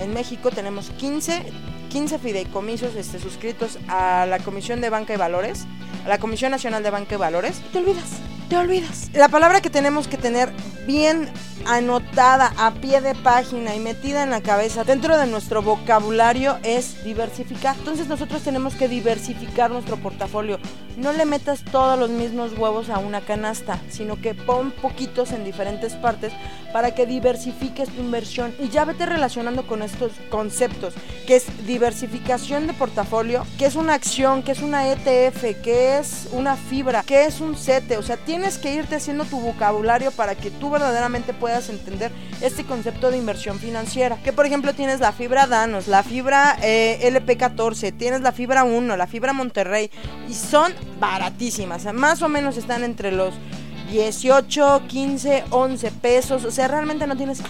En 0.00 0.12
México 0.14 0.50
tenemos 0.50 0.90
15, 0.90 1.44
15 1.90 2.18
fideicomisos 2.18 2.94
este, 2.96 3.18
suscritos 3.18 3.78
a 3.88 4.26
la 4.26 4.38
Comisión 4.38 4.80
de 4.80 4.90
Banca 4.90 5.14
y 5.14 5.16
Valores, 5.16 5.66
a 6.04 6.08
la 6.08 6.18
Comisión 6.18 6.50
Nacional 6.50 6.82
de 6.82 6.90
Banca 6.90 7.14
y 7.14 7.18
Valores, 7.18 7.60
y 7.60 7.72
te 7.72 7.78
olvidas 7.78 8.31
te 8.52 8.58
olvidas. 8.58 9.08
La 9.14 9.30
palabra 9.30 9.62
que 9.62 9.70
tenemos 9.70 10.08
que 10.08 10.18
tener 10.18 10.52
bien 10.86 11.30
anotada 11.64 12.52
a 12.58 12.74
pie 12.74 13.00
de 13.00 13.14
página 13.14 13.74
y 13.74 13.80
metida 13.80 14.22
en 14.24 14.28
la 14.28 14.42
cabeza 14.42 14.84
dentro 14.84 15.16
de 15.16 15.26
nuestro 15.26 15.62
vocabulario 15.62 16.58
es 16.62 17.02
diversificar. 17.02 17.74
Entonces 17.78 18.08
nosotros 18.08 18.42
tenemos 18.42 18.74
que 18.74 18.88
diversificar 18.88 19.70
nuestro 19.70 19.96
portafolio. 19.96 20.58
No 20.96 21.12
le 21.12 21.24
metas 21.24 21.64
todos 21.64 21.98
los 21.98 22.10
mismos 22.10 22.56
huevos 22.56 22.90
a 22.90 22.98
una 22.98 23.20
canasta, 23.20 23.80
sino 23.88 24.20
que 24.20 24.34
pon 24.34 24.70
poquitos 24.70 25.32
en 25.32 25.44
diferentes 25.44 25.94
partes 25.94 26.32
para 26.72 26.94
que 26.94 27.06
diversifiques 27.06 27.88
tu 27.90 28.00
inversión 28.00 28.54
y 28.58 28.68
ya 28.68 28.84
vete 28.84 29.06
relacionando 29.06 29.66
con 29.66 29.82
estos 29.82 30.12
conceptos, 30.30 30.94
que 31.26 31.36
es 31.36 31.66
diversificación 31.66 32.66
de 32.66 32.72
portafolio, 32.72 33.46
que 33.58 33.66
es 33.66 33.76
una 33.76 33.94
acción, 33.94 34.42
que 34.42 34.52
es 34.52 34.62
una 34.62 34.90
ETF, 34.90 35.62
que 35.62 35.98
es 35.98 36.28
una 36.32 36.56
fibra, 36.56 37.02
que 37.02 37.24
es 37.24 37.40
un 37.40 37.56
CETE, 37.56 37.98
o 37.98 38.02
sea, 38.02 38.16
tienes 38.16 38.58
que 38.58 38.74
irte 38.74 38.96
haciendo 38.96 39.24
tu 39.24 39.40
vocabulario 39.40 40.10
para 40.12 40.34
que 40.34 40.50
tú 40.50 40.70
verdaderamente 40.70 41.34
puedas 41.34 41.68
entender 41.68 42.10
este 42.40 42.64
concepto 42.64 43.10
de 43.10 43.18
inversión 43.18 43.58
financiera. 43.58 44.16
Que 44.22 44.32
por 44.32 44.46
ejemplo 44.46 44.74
tienes 44.74 45.00
la 45.00 45.12
fibra 45.12 45.46
Danos, 45.46 45.88
la 45.88 46.02
fibra 46.02 46.56
eh, 46.62 46.98
LP14, 47.12 47.96
tienes 47.96 48.22
la 48.22 48.32
fibra 48.32 48.64
1, 48.64 48.96
la 48.96 49.06
fibra 49.06 49.32
Monterrey 49.32 49.90
y 50.28 50.34
son 50.34 50.72
baratísimas, 51.02 51.92
más 51.92 52.22
o 52.22 52.28
menos 52.28 52.56
están 52.56 52.84
entre 52.84 53.10
los 53.10 53.34
18, 53.90 54.82
15, 54.86 55.44
11 55.50 55.90
pesos, 55.90 56.44
o 56.44 56.50
sea, 56.52 56.68
realmente 56.68 57.08
no 57.08 57.16
tienes 57.16 57.42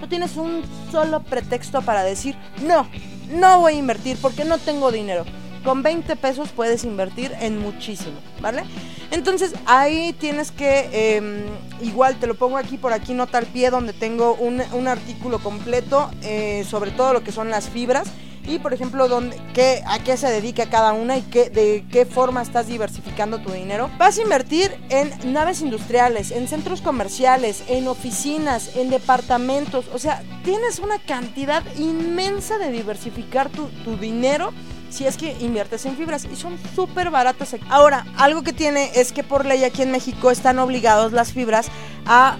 no 0.00 0.08
tienes 0.08 0.36
un 0.36 0.62
solo 0.92 1.20
pretexto 1.24 1.82
para 1.82 2.04
decir, 2.04 2.36
no, 2.62 2.88
no 3.34 3.60
voy 3.60 3.74
a 3.74 3.76
invertir 3.76 4.16
porque 4.22 4.44
no 4.44 4.58
tengo 4.58 4.92
dinero. 4.92 5.24
Con 5.64 5.82
20 5.82 6.16
pesos 6.16 6.48
puedes 6.56 6.84
invertir 6.84 7.32
en 7.38 7.58
muchísimo, 7.58 8.18
¿vale? 8.40 8.62
Entonces 9.10 9.52
ahí 9.66 10.14
tienes 10.18 10.52
que, 10.52 11.16
em, 11.16 11.42
igual 11.82 12.18
te 12.18 12.26
lo 12.26 12.34
pongo 12.34 12.56
aquí 12.56 12.78
por 12.78 12.94
aquí, 12.94 13.12
nota 13.12 13.36
al 13.36 13.44
pie, 13.46 13.68
donde 13.68 13.92
tengo 13.92 14.34
un, 14.34 14.88
artículo 14.88 15.38
completo 15.40 16.10
eh, 16.22 16.64
sobre 16.66 16.92
todo 16.92 17.12
lo 17.12 17.22
que 17.22 17.32
son 17.32 17.50
las 17.50 17.68
fibras 17.68 18.08
y 18.50 18.58
por 18.58 18.74
ejemplo 18.74 19.08
dónde, 19.08 19.40
qué, 19.54 19.82
a 19.86 20.00
qué 20.00 20.16
se 20.16 20.28
dedica 20.28 20.68
cada 20.68 20.92
una 20.92 21.16
y 21.16 21.22
qué, 21.22 21.50
de 21.50 21.84
qué 21.90 22.04
forma 22.04 22.42
estás 22.42 22.66
diversificando 22.66 23.38
tu 23.38 23.52
dinero. 23.52 23.88
Vas 23.96 24.18
a 24.18 24.22
invertir 24.22 24.76
en 24.88 25.10
naves 25.32 25.60
industriales, 25.60 26.32
en 26.32 26.48
centros 26.48 26.80
comerciales, 26.80 27.62
en 27.68 27.86
oficinas, 27.86 28.76
en 28.76 28.90
departamentos. 28.90 29.86
O 29.94 29.98
sea, 29.98 30.22
tienes 30.44 30.80
una 30.80 30.98
cantidad 30.98 31.62
inmensa 31.76 32.58
de 32.58 32.72
diversificar 32.72 33.50
tu, 33.50 33.66
tu 33.84 33.96
dinero 33.96 34.52
si 34.90 35.06
es 35.06 35.16
que 35.16 35.36
inviertes 35.40 35.86
en 35.86 35.96
fibras 35.96 36.24
y 36.24 36.34
son 36.34 36.58
súper 36.74 37.10
baratas. 37.10 37.54
Ahora, 37.68 38.06
algo 38.16 38.42
que 38.42 38.52
tiene 38.52 38.90
es 38.96 39.12
que 39.12 39.22
por 39.22 39.46
ley 39.46 39.62
aquí 39.62 39.82
en 39.82 39.92
México 39.92 40.32
están 40.32 40.58
obligados 40.58 41.12
las 41.12 41.32
fibras 41.32 41.68
a 42.06 42.36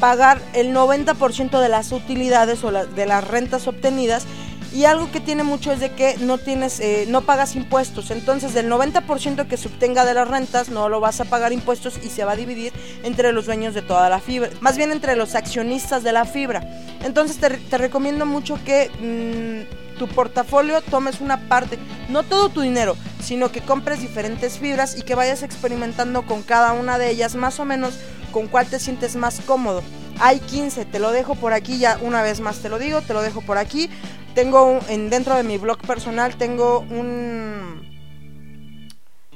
pagar 0.00 0.42
el 0.52 0.74
90% 0.74 1.58
de 1.60 1.68
las 1.70 1.92
utilidades 1.92 2.62
o 2.62 2.70
de 2.70 3.06
las 3.06 3.26
rentas 3.26 3.66
obtenidas 3.66 4.26
y 4.74 4.86
algo 4.86 5.10
que 5.12 5.20
tiene 5.20 5.44
mucho 5.44 5.70
es 5.70 5.78
de 5.78 5.92
que 5.92 6.16
no 6.18 6.36
tienes, 6.36 6.80
eh, 6.80 7.04
no 7.08 7.22
pagas 7.22 7.54
impuestos. 7.54 8.10
Entonces, 8.10 8.54
del 8.54 8.68
90% 8.68 9.46
que 9.46 9.56
se 9.56 9.68
obtenga 9.68 10.04
de 10.04 10.14
las 10.14 10.26
rentas, 10.26 10.68
no 10.68 10.88
lo 10.88 10.98
vas 10.98 11.20
a 11.20 11.24
pagar 11.26 11.52
impuestos 11.52 12.00
y 12.02 12.08
se 12.08 12.24
va 12.24 12.32
a 12.32 12.36
dividir 12.36 12.72
entre 13.04 13.32
los 13.32 13.46
dueños 13.46 13.74
de 13.74 13.82
toda 13.82 14.08
la 14.08 14.18
fibra. 14.18 14.50
Más 14.60 14.76
bien 14.76 14.90
entre 14.90 15.14
los 15.14 15.36
accionistas 15.36 16.02
de 16.02 16.10
la 16.10 16.24
fibra. 16.24 16.68
Entonces, 17.04 17.38
te, 17.38 17.78
recomiendo 17.78 18.26
mucho 18.26 18.58
que 18.64 18.90
mm, 18.98 19.98
tu 19.98 20.08
portafolio 20.08 20.80
tomes 20.80 21.20
una 21.20 21.48
parte, 21.48 21.78
no 22.08 22.24
todo 22.24 22.48
tu 22.48 22.60
dinero, 22.60 22.96
sino 23.22 23.52
que 23.52 23.60
compres 23.60 24.00
diferentes 24.00 24.58
fibras 24.58 24.98
y 24.98 25.02
que 25.02 25.14
vayas 25.14 25.44
experimentando 25.44 26.26
con 26.26 26.42
cada 26.42 26.72
una 26.72 26.98
de 26.98 27.10
ellas, 27.10 27.36
más 27.36 27.60
o 27.60 27.64
menos 27.64 27.94
con 28.32 28.48
cuál 28.48 28.66
te 28.66 28.80
sientes 28.80 29.14
más 29.14 29.40
cómodo. 29.46 29.84
Hay 30.18 30.40
15, 30.40 30.84
te 30.84 30.98
lo 30.98 31.12
dejo 31.12 31.36
por 31.36 31.52
aquí 31.52 31.78
ya 31.78 31.98
una 32.02 32.22
vez 32.22 32.40
más 32.40 32.58
te 32.58 32.68
lo 32.68 32.78
digo, 32.78 33.00
te 33.02 33.14
lo 33.14 33.22
dejo 33.22 33.40
por 33.40 33.58
aquí. 33.58 33.88
Tengo 34.34 34.80
en, 34.88 35.10
dentro 35.10 35.36
de 35.36 35.44
mi 35.44 35.58
blog 35.58 35.78
personal 35.78 36.36
tengo 36.36 36.80
un 36.80 37.88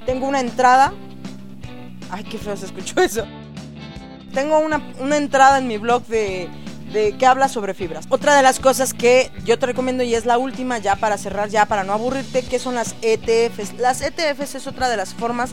tengo 0.05 0.27
una 0.27 0.39
entrada. 0.39 0.93
Ay, 2.09 2.23
qué 2.23 2.37
feo 2.37 2.57
se 2.57 2.65
escuchó 2.65 2.99
eso. 3.01 3.25
Tengo 4.33 4.59
una, 4.59 4.81
una 4.99 5.17
entrada 5.17 5.57
en 5.57 5.67
mi 5.67 5.77
blog 5.77 6.05
de, 6.05 6.49
de 6.91 7.17
que 7.17 7.25
habla 7.25 7.47
sobre 7.47 7.73
fibras. 7.73 8.05
Otra 8.09 8.35
de 8.35 8.43
las 8.43 8.59
cosas 8.59 8.93
que 8.93 9.31
yo 9.45 9.57
te 9.59 9.67
recomiendo 9.67 10.03
y 10.03 10.15
es 10.15 10.25
la 10.25 10.37
última 10.37 10.77
ya 10.77 10.95
para 10.95 11.17
cerrar, 11.17 11.49
ya 11.49 11.65
para 11.65 11.83
no 11.83 11.93
aburrirte, 11.93 12.43
que 12.43 12.59
son 12.59 12.75
las 12.75 12.95
ETFs. 13.01 13.73
Las 13.79 14.01
ETFs 14.01 14.55
es 14.55 14.67
otra 14.67 14.89
de 14.89 14.97
las 14.97 15.13
formas 15.13 15.51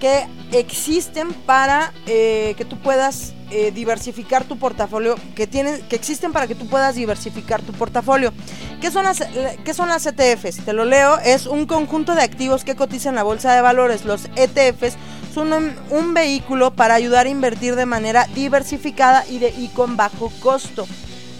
que 0.00 0.26
existen 0.52 1.32
para 1.32 1.92
eh, 2.06 2.54
que 2.56 2.64
tú 2.64 2.78
puedas 2.78 3.34
eh, 3.50 3.70
diversificar 3.72 4.44
tu 4.44 4.58
portafolio, 4.58 5.16
que, 5.34 5.46
tienen, 5.46 5.80
que 5.88 5.96
existen 5.96 6.32
para 6.32 6.46
que 6.46 6.54
tú 6.54 6.66
puedas 6.66 6.94
diversificar 6.94 7.62
tu 7.62 7.72
portafolio. 7.72 8.32
¿Qué 8.80 8.90
son, 8.90 9.04
las, 9.04 9.22
¿Qué 9.64 9.74
son 9.74 9.88
las 9.88 10.06
ETFs? 10.06 10.64
Te 10.64 10.72
lo 10.72 10.84
leo, 10.84 11.18
es 11.18 11.46
un 11.46 11.66
conjunto 11.66 12.14
de 12.14 12.22
activos 12.22 12.64
que 12.64 12.76
cotizan 12.76 13.14
la 13.14 13.22
bolsa 13.22 13.54
de 13.54 13.60
valores. 13.60 14.04
Los 14.04 14.28
ETFs 14.36 14.96
son 15.32 15.52
un, 15.90 16.14
vehículo 16.14 16.72
para 16.72 16.94
ayudar 16.94 17.26
a 17.26 17.30
invertir 17.30 17.76
de 17.76 17.86
manera 17.86 18.26
diversificada 18.34 19.24
y, 19.28 19.38
de, 19.38 19.50
y 19.50 19.68
con 19.68 19.96
bajo 19.96 20.32
costo. 20.40 20.86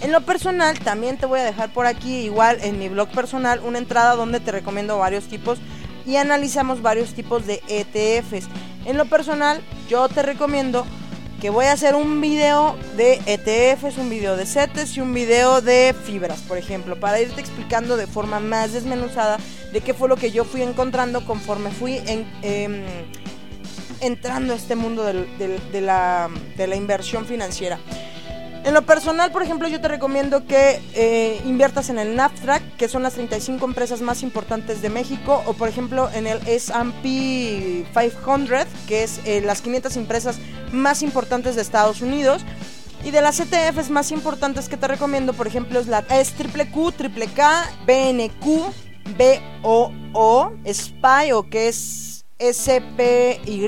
En 0.01 0.11
lo 0.11 0.21
personal, 0.21 0.79
también 0.79 1.17
te 1.17 1.25
voy 1.25 1.41
a 1.41 1.43
dejar 1.43 1.73
por 1.73 1.85
aquí, 1.85 2.21
igual 2.21 2.59
en 2.61 2.79
mi 2.79 2.87
blog 2.87 3.09
personal, 3.09 3.59
una 3.63 3.77
entrada 3.77 4.15
donde 4.15 4.39
te 4.39 4.51
recomiendo 4.51 4.97
varios 4.97 5.25
tipos 5.25 5.59
y 6.05 6.15
analizamos 6.15 6.81
varios 6.81 7.13
tipos 7.13 7.45
de 7.45 7.61
ETFs. 7.67 8.47
En 8.85 8.97
lo 8.97 9.05
personal, 9.05 9.61
yo 9.89 10.07
te 10.07 10.23
recomiendo 10.23 10.85
que 11.39 11.49
voy 11.49 11.65
a 11.65 11.73
hacer 11.73 11.95
un 11.95 12.19
video 12.19 12.75
de 12.97 13.21
ETFs, 13.25 13.97
un 13.97 14.09
video 14.09 14.35
de 14.35 14.45
CETES 14.45 14.97
y 14.97 15.01
un 15.01 15.13
video 15.13 15.61
de 15.61 15.95
fibras, 16.03 16.41
por 16.41 16.57
ejemplo, 16.57 16.99
para 16.99 17.21
irte 17.21 17.39
explicando 17.39 17.95
de 17.95 18.07
forma 18.07 18.39
más 18.39 18.73
desmenuzada 18.73 19.37
de 19.71 19.81
qué 19.81 19.93
fue 19.93 20.09
lo 20.09 20.17
que 20.17 20.31
yo 20.31 20.43
fui 20.43 20.61
encontrando 20.61 21.25
conforme 21.25 21.71
fui 21.71 22.01
em, 22.05 22.83
entrando 24.01 24.53
a 24.53 24.55
este 24.57 24.75
mundo 24.75 25.03
de, 25.03 25.81
la, 25.81 26.29
de 26.57 26.67
la 26.67 26.75
inversión 26.75 27.25
financiera. 27.25 27.79
En 28.65 28.73
lo 28.73 28.81
personal, 28.81 29.31
por 29.31 29.41
ejemplo, 29.41 29.67
yo 29.67 29.79
te 29.79 29.87
recomiendo 29.87 30.45
que 30.45 30.81
eh, 30.93 31.41
inviertas 31.45 31.89
en 31.89 31.97
el 31.97 32.15
NAFTRAC, 32.15 32.75
que 32.75 32.89
son 32.89 33.03
las 33.03 33.13
35 33.13 33.65
empresas 33.65 34.01
más 34.01 34.21
importantes 34.21 34.81
de 34.81 34.89
México, 34.89 35.41
o 35.45 35.53
por 35.53 35.69
ejemplo 35.69 36.09
en 36.13 36.27
el 36.27 36.39
S&P 36.45 37.85
500, 37.93 38.67
que 38.87 39.03
es 39.03 39.21
eh, 39.25 39.41
las 39.41 39.61
500 39.61 39.95
empresas 39.95 40.39
más 40.73 41.01
importantes 41.03 41.55
de 41.55 41.61
Estados 41.61 42.01
Unidos. 42.01 42.43
Y 43.03 43.11
de 43.11 43.21
las 43.21 43.39
ETFs 43.39 43.89
más 43.89 44.11
importantes 44.11 44.67
que 44.67 44.75
te 44.75 44.87
recomiendo, 44.87 45.33
por 45.33 45.47
ejemplo, 45.47 45.79
es 45.79 45.87
la 45.87 45.99
es 46.09 46.33
triple 46.33 46.69
Q, 46.69 46.91
triple 46.91 47.27
K, 47.27 47.65
BNQ, 47.87 48.73
BOO, 49.63 50.53
SPY 50.65 51.31
o 51.31 51.49
que 51.49 51.69
es 51.69 52.08
SPY. 52.39 53.67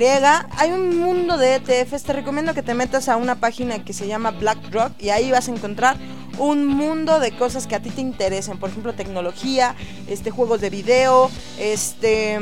Hay 0.58 0.72
un 0.72 0.98
mundo 0.98 1.38
de 1.38 1.56
ETFs. 1.56 2.04
Te 2.04 2.14
recomiendo 2.14 2.54
que 2.54 2.64
te 2.64 2.74
metas 2.74 3.10
a 3.10 3.18
una 3.18 3.36
página 3.36 3.84
que 3.84 3.92
se 3.92 4.08
llama 4.08 4.32
BlackRock 4.32 4.94
y 4.98 5.10
ahí 5.10 5.30
vas 5.30 5.50
a 5.50 5.52
encontrar 5.52 5.98
un 6.38 6.66
mundo 6.66 7.20
de 7.20 7.36
cosas 7.36 7.68
que 7.68 7.76
a 7.76 7.82
ti 7.82 7.90
te 7.90 8.00
interesen. 8.00 8.60
Por 8.60 8.70
ejemplo, 8.70 8.94
tecnología, 8.94 9.76
este, 10.08 10.32
juegos 10.32 10.62
de 10.62 10.70
video, 10.70 11.30
este. 11.60 12.40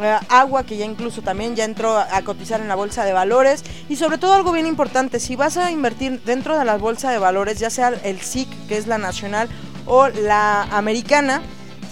Eh, 0.00 0.18
agua 0.30 0.64
que 0.64 0.78
ya 0.78 0.86
incluso 0.86 1.20
también 1.20 1.54
ya 1.54 1.64
entró 1.64 1.98
a 1.98 2.22
cotizar 2.22 2.62
en 2.62 2.66
la 2.66 2.74
bolsa 2.74 3.04
de 3.04 3.12
valores 3.12 3.62
y 3.90 3.96
sobre 3.96 4.16
todo 4.16 4.32
algo 4.32 4.50
bien 4.50 4.66
importante 4.66 5.20
si 5.20 5.36
vas 5.36 5.58
a 5.58 5.70
invertir 5.70 6.22
dentro 6.22 6.58
de 6.58 6.64
la 6.64 6.78
bolsa 6.78 7.10
de 7.10 7.18
valores 7.18 7.58
ya 7.58 7.68
sea 7.68 7.88
el 8.02 8.18
SIC 8.22 8.48
que 8.68 8.78
es 8.78 8.86
la 8.86 8.96
nacional 8.96 9.50
o 9.84 10.08
la 10.08 10.62
americana 10.62 11.42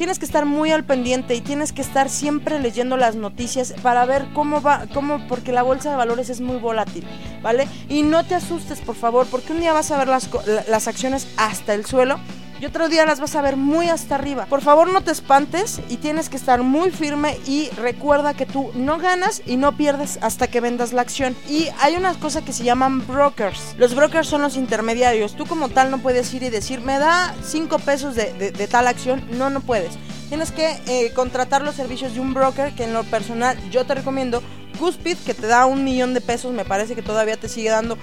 tienes 0.00 0.19
que 0.19 0.25
estar 0.25 0.47
muy 0.47 0.71
al 0.71 0.83
pendiente 0.83 1.35
y 1.35 1.42
tienes 1.42 1.75
que 1.75 1.83
estar 1.83 2.09
siempre 2.09 2.59
leyendo 2.59 2.97
las 2.97 3.16
noticias 3.16 3.75
para 3.83 4.07
ver 4.07 4.28
cómo 4.33 4.62
va, 4.62 4.87
cómo, 4.95 5.21
porque 5.28 5.52
la 5.52 5.62
bolsa 5.62 5.90
de 5.90 5.97
valores 5.97 6.30
es 6.30 6.40
muy 6.40 6.57
volátil, 6.57 7.04
¿vale? 7.42 7.69
Y 7.87 8.02
no 8.02 8.25
te 8.25 8.35
asustes, 8.35 8.80
por 8.80 8.95
favor, 8.95 9.26
porque 9.26 9.52
un 9.52 9.61
día 9.61 9.75
vas 9.75 9.90
a 9.90 9.99
ver 9.99 10.09
las, 10.09 10.30
las 10.71 10.88
acciones 10.88 11.28
hasta 11.37 11.75
el 11.75 11.85
suelo 11.85 12.19
y 12.61 12.67
otro 12.67 12.88
día 12.88 13.07
las 13.07 13.21
vas 13.21 13.35
a 13.37 13.43
ver 13.43 13.57
muy 13.57 13.88
hasta 13.88 14.17
arriba. 14.17 14.47
Por 14.47 14.61
favor 14.61 14.93
no 14.93 15.00
te 15.00 15.11
espantes 15.11 15.81
y 15.88 15.97
tienes 15.97 16.29
que 16.29 16.37
estar 16.37 16.62
muy 16.62 16.90
firme 16.90 17.38
y 17.47 17.71
recuerda 17.71 18.35
que 18.35 18.45
tú 18.45 18.71
no 18.75 18.99
ganas 18.99 19.43
y 19.47 19.57
no 19.57 19.76
pierdes 19.76 20.19
hasta 20.21 20.49
que 20.49 20.61
vendas 20.61 20.93
la 20.93 21.00
acción. 21.00 21.35
Y 21.49 21.69
hay 21.81 21.97
una 21.97 22.12
cosa 22.14 22.45
que 22.45 22.52
se 22.52 22.64
llaman 22.64 23.07
brokers. 23.07 23.75
Los 23.79 23.95
brokers 23.95 24.29
son 24.29 24.43
los 24.43 24.57
intermediarios. 24.57 25.35
Tú 25.35 25.47
como 25.47 25.71
tal 25.71 25.90
no 25.90 25.99
puedes 25.99 26.33
ir 26.35 26.43
y 26.43 26.50
decir, 26.50 26.81
me 26.83 26.99
da 26.99 27.35
5 27.43 27.79
pesos 27.79 28.14
de, 28.14 28.69
tal 28.71 28.87
acción. 28.87 29.25
No, 29.38 29.49
no 29.49 29.61
puedes. 29.61 29.95
Tienes 30.29 30.52
que 30.52 30.79
eh, 30.87 31.12
contratar 31.14 31.62
los 31.62 31.75
servicios 31.75 32.14
de 32.14 32.21
un 32.21 32.35
broker 32.35 32.75
que 32.75 32.85
en 32.85 32.93
lo 32.93 33.05
personal 33.05 33.59
yo 33.71 33.87
te 33.87 33.95
recomiendo. 33.95 34.43
Cuspid 34.79 35.17
que 35.19 35.35
te 35.35 35.47
da 35.47 35.67
un 35.67 35.85
millón 35.85 36.14
de 36.14 36.21
pesos, 36.21 36.52
me 36.55 36.64
parece 36.64 36.95
que 36.95 37.02
todavía 37.02 37.37
te 37.37 37.49
sigue 37.49 37.69
dando 37.69 37.99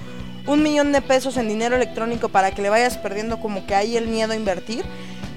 un 0.48 0.64
millón 0.64 0.92
de 0.92 1.02
pesos 1.02 1.38
en 1.38 1.48
dinero 1.48 1.76
electrónico 1.76 2.30
para 2.30 2.52
que 2.52 2.62
le 2.62 2.70
vayas 2.70 2.98
perdiendo 2.98 3.40
como 3.40 3.66
que 3.68 3.76
ahí 3.76 3.98
el 3.98 4.08
miedo 4.08 4.34
a 4.34 4.36
invertir. 4.36 4.84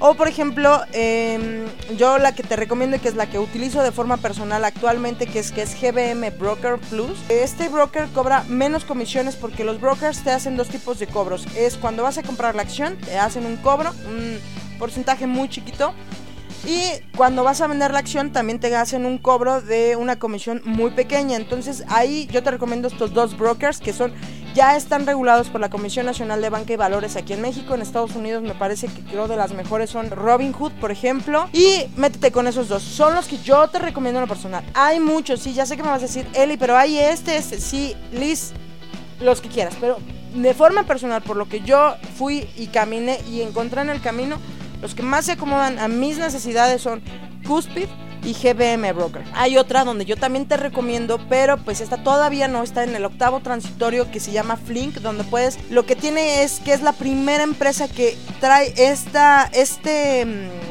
O 0.03 0.15
por 0.15 0.29
ejemplo, 0.29 0.81
em, 0.93 1.67
yo 1.99 2.17
la 2.17 2.35
que 2.35 2.43
te 2.43 2.57
recomiendo 2.57 2.99
que 2.99 3.09
es 3.09 3.17
la 3.17 3.29
que 3.29 3.39
utilizo 3.39 3.83
de 3.83 3.93
forma 3.93 4.17
personal 4.17 4.65
actualmente, 4.65 5.27
que 5.27 5.41
es 5.41 5.53
que 5.53 5.61
es 5.61 5.75
GBM 5.79 6.31
Broker 6.31 6.79
Plus. 6.79 7.19
Este 7.29 7.69
broker 7.69 8.09
cobra 8.15 8.45
menos 8.49 8.87
comisiones 8.87 9.37
porque 9.37 9.63
los 9.63 9.79
brokers 9.79 10.23
te 10.25 10.31
hacen 10.31 10.57
dos 10.57 10.69
tipos 10.69 10.99
de 10.99 11.07
cobros. 11.07 11.47
Es 11.55 11.77
cuando 11.77 12.03
vas 12.03 12.17
a 12.17 12.23
comprar 12.23 12.55
la 12.55 12.63
acción, 12.63 12.97
te 12.97 13.19
hacen 13.19 13.45
un 13.45 13.59
cobro, 13.59 13.91
un 14.09 14.39
porcentaje 14.79 15.27
muy 15.27 15.51
chiquito. 15.51 15.93
Y 16.67 16.83
cuando 17.17 17.43
vas 17.43 17.61
a 17.61 17.67
vender 17.67 17.91
la 17.93 17.99
acción 17.99 18.33
también 18.33 18.59
te 18.61 18.75
hacen 18.75 19.07
un 19.07 19.19
cobro 19.19 19.63
de 19.63 19.97
una 19.97 20.19
comisión 20.19 20.63
muy 20.65 20.91
pequeña. 20.91 21.37
Entonces 21.37 21.85
ahí 21.89 22.27
yo 22.31 22.43
te 22.43 22.51
recomiendo 22.51 22.89
estos 22.89 23.13
dos 23.13 23.37
brokers 23.37 23.81
que 23.81 23.93
son 23.93 24.13
ya 24.55 24.77
están 24.77 25.07
regulados 25.07 25.49
por 25.49 25.61
la 25.61 25.71
Comisión 25.71 26.07
Nacional 26.07 26.41
de 26.43 26.51
Banca 26.51 26.73
y 26.73 26.77
Valores 26.77 27.17
aquí 27.17 27.33
en 27.33 27.43
México. 27.43 27.75
En 27.75 27.83
Estados 27.83 28.15
Unidos 28.17 28.43
me 28.43 28.55
parece 28.55 28.89
que 28.89 29.03
creo 29.03 29.29
de 29.29 29.37
las 29.37 29.53
mejores 29.53 29.91
son 29.91 30.11
Robinhood, 30.11 30.73
por 30.73 30.91
ejemplo. 30.91 31.49
Y 31.53 31.87
métete 31.97 32.33
con 32.33 32.47
esos 32.47 32.69
dos. 32.69 32.83
Son 32.83 33.15
los 33.15 33.27
que 33.27 33.39
yo 33.39 33.69
te 33.69 33.79
recomiendo 33.79 34.19
en 34.19 34.23
lo 34.23 34.29
personal. 34.29 34.65
Hay 34.75 35.01
muchos, 35.01 35.41
sí, 35.41 35.53
ya 35.53 35.67
sé 35.67 35.77
que 35.77 35.83
me 35.83 35.91
vas 35.91 36.03
a 36.03 36.07
decir, 36.07 36.27
Eli, 36.35 36.57
pero 36.57 36.77
hay 36.77 36.99
este, 36.99 37.37
este, 37.37 37.61
sí, 37.61 37.95
Liz, 38.13 38.53
los 39.21 39.41
que 39.41 39.49
quieras. 39.49 39.75
Pero 39.81 39.99
de 40.35 40.55
forma 40.55 40.85
personal, 40.85 41.23
por 41.23 41.37
lo 41.37 41.49
que 41.49 41.61
yo 41.61 41.95
fui 42.17 42.49
y 42.57 42.69
caminé 42.69 43.21
y 43.29 43.43
encontré 43.43 43.83
en 43.83 43.91
el 43.91 44.01
camino, 44.01 44.37
los 44.81 44.95
que 44.95 45.03
más 45.03 45.27
se 45.27 45.33
acomodan 45.33 45.79
a 45.79 45.89
mis 45.89 46.19
necesidades 46.19 46.83
son 46.83 47.03
Cuspid, 47.47 47.89
y 48.25 48.35
GBM 48.35 48.93
Broker. 48.93 49.23
Hay 49.35 49.57
otra 49.57 49.85
donde 49.85 50.05
yo 50.05 50.17
también 50.17 50.47
te 50.47 50.57
recomiendo, 50.57 51.19
pero 51.29 51.57
pues 51.59 51.81
esta 51.81 52.03
todavía 52.03 52.49
no 52.49 52.63
está 52.63 52.85
en 52.85 52.95
el 52.95 53.05
octavo 53.05 53.41
transitorio 53.41 54.11
que 54.11 54.21
se 54.21 54.33
llama 54.33 54.57
Flink, 54.57 54.97
donde 54.97 55.25
puedes, 55.25 55.59
lo 55.71 55.87
que 55.87 55.97
tiene 55.97 56.43
es 56.43 56.61
que 56.61 56.73
es 56.73 56.83
la 56.83 56.93
primera 56.93 57.45
empresa 57.45 57.89
que 57.89 58.17
trae 58.41 58.73
esta, 58.77 59.49
este... 59.53 60.27
Mm, 60.27 60.71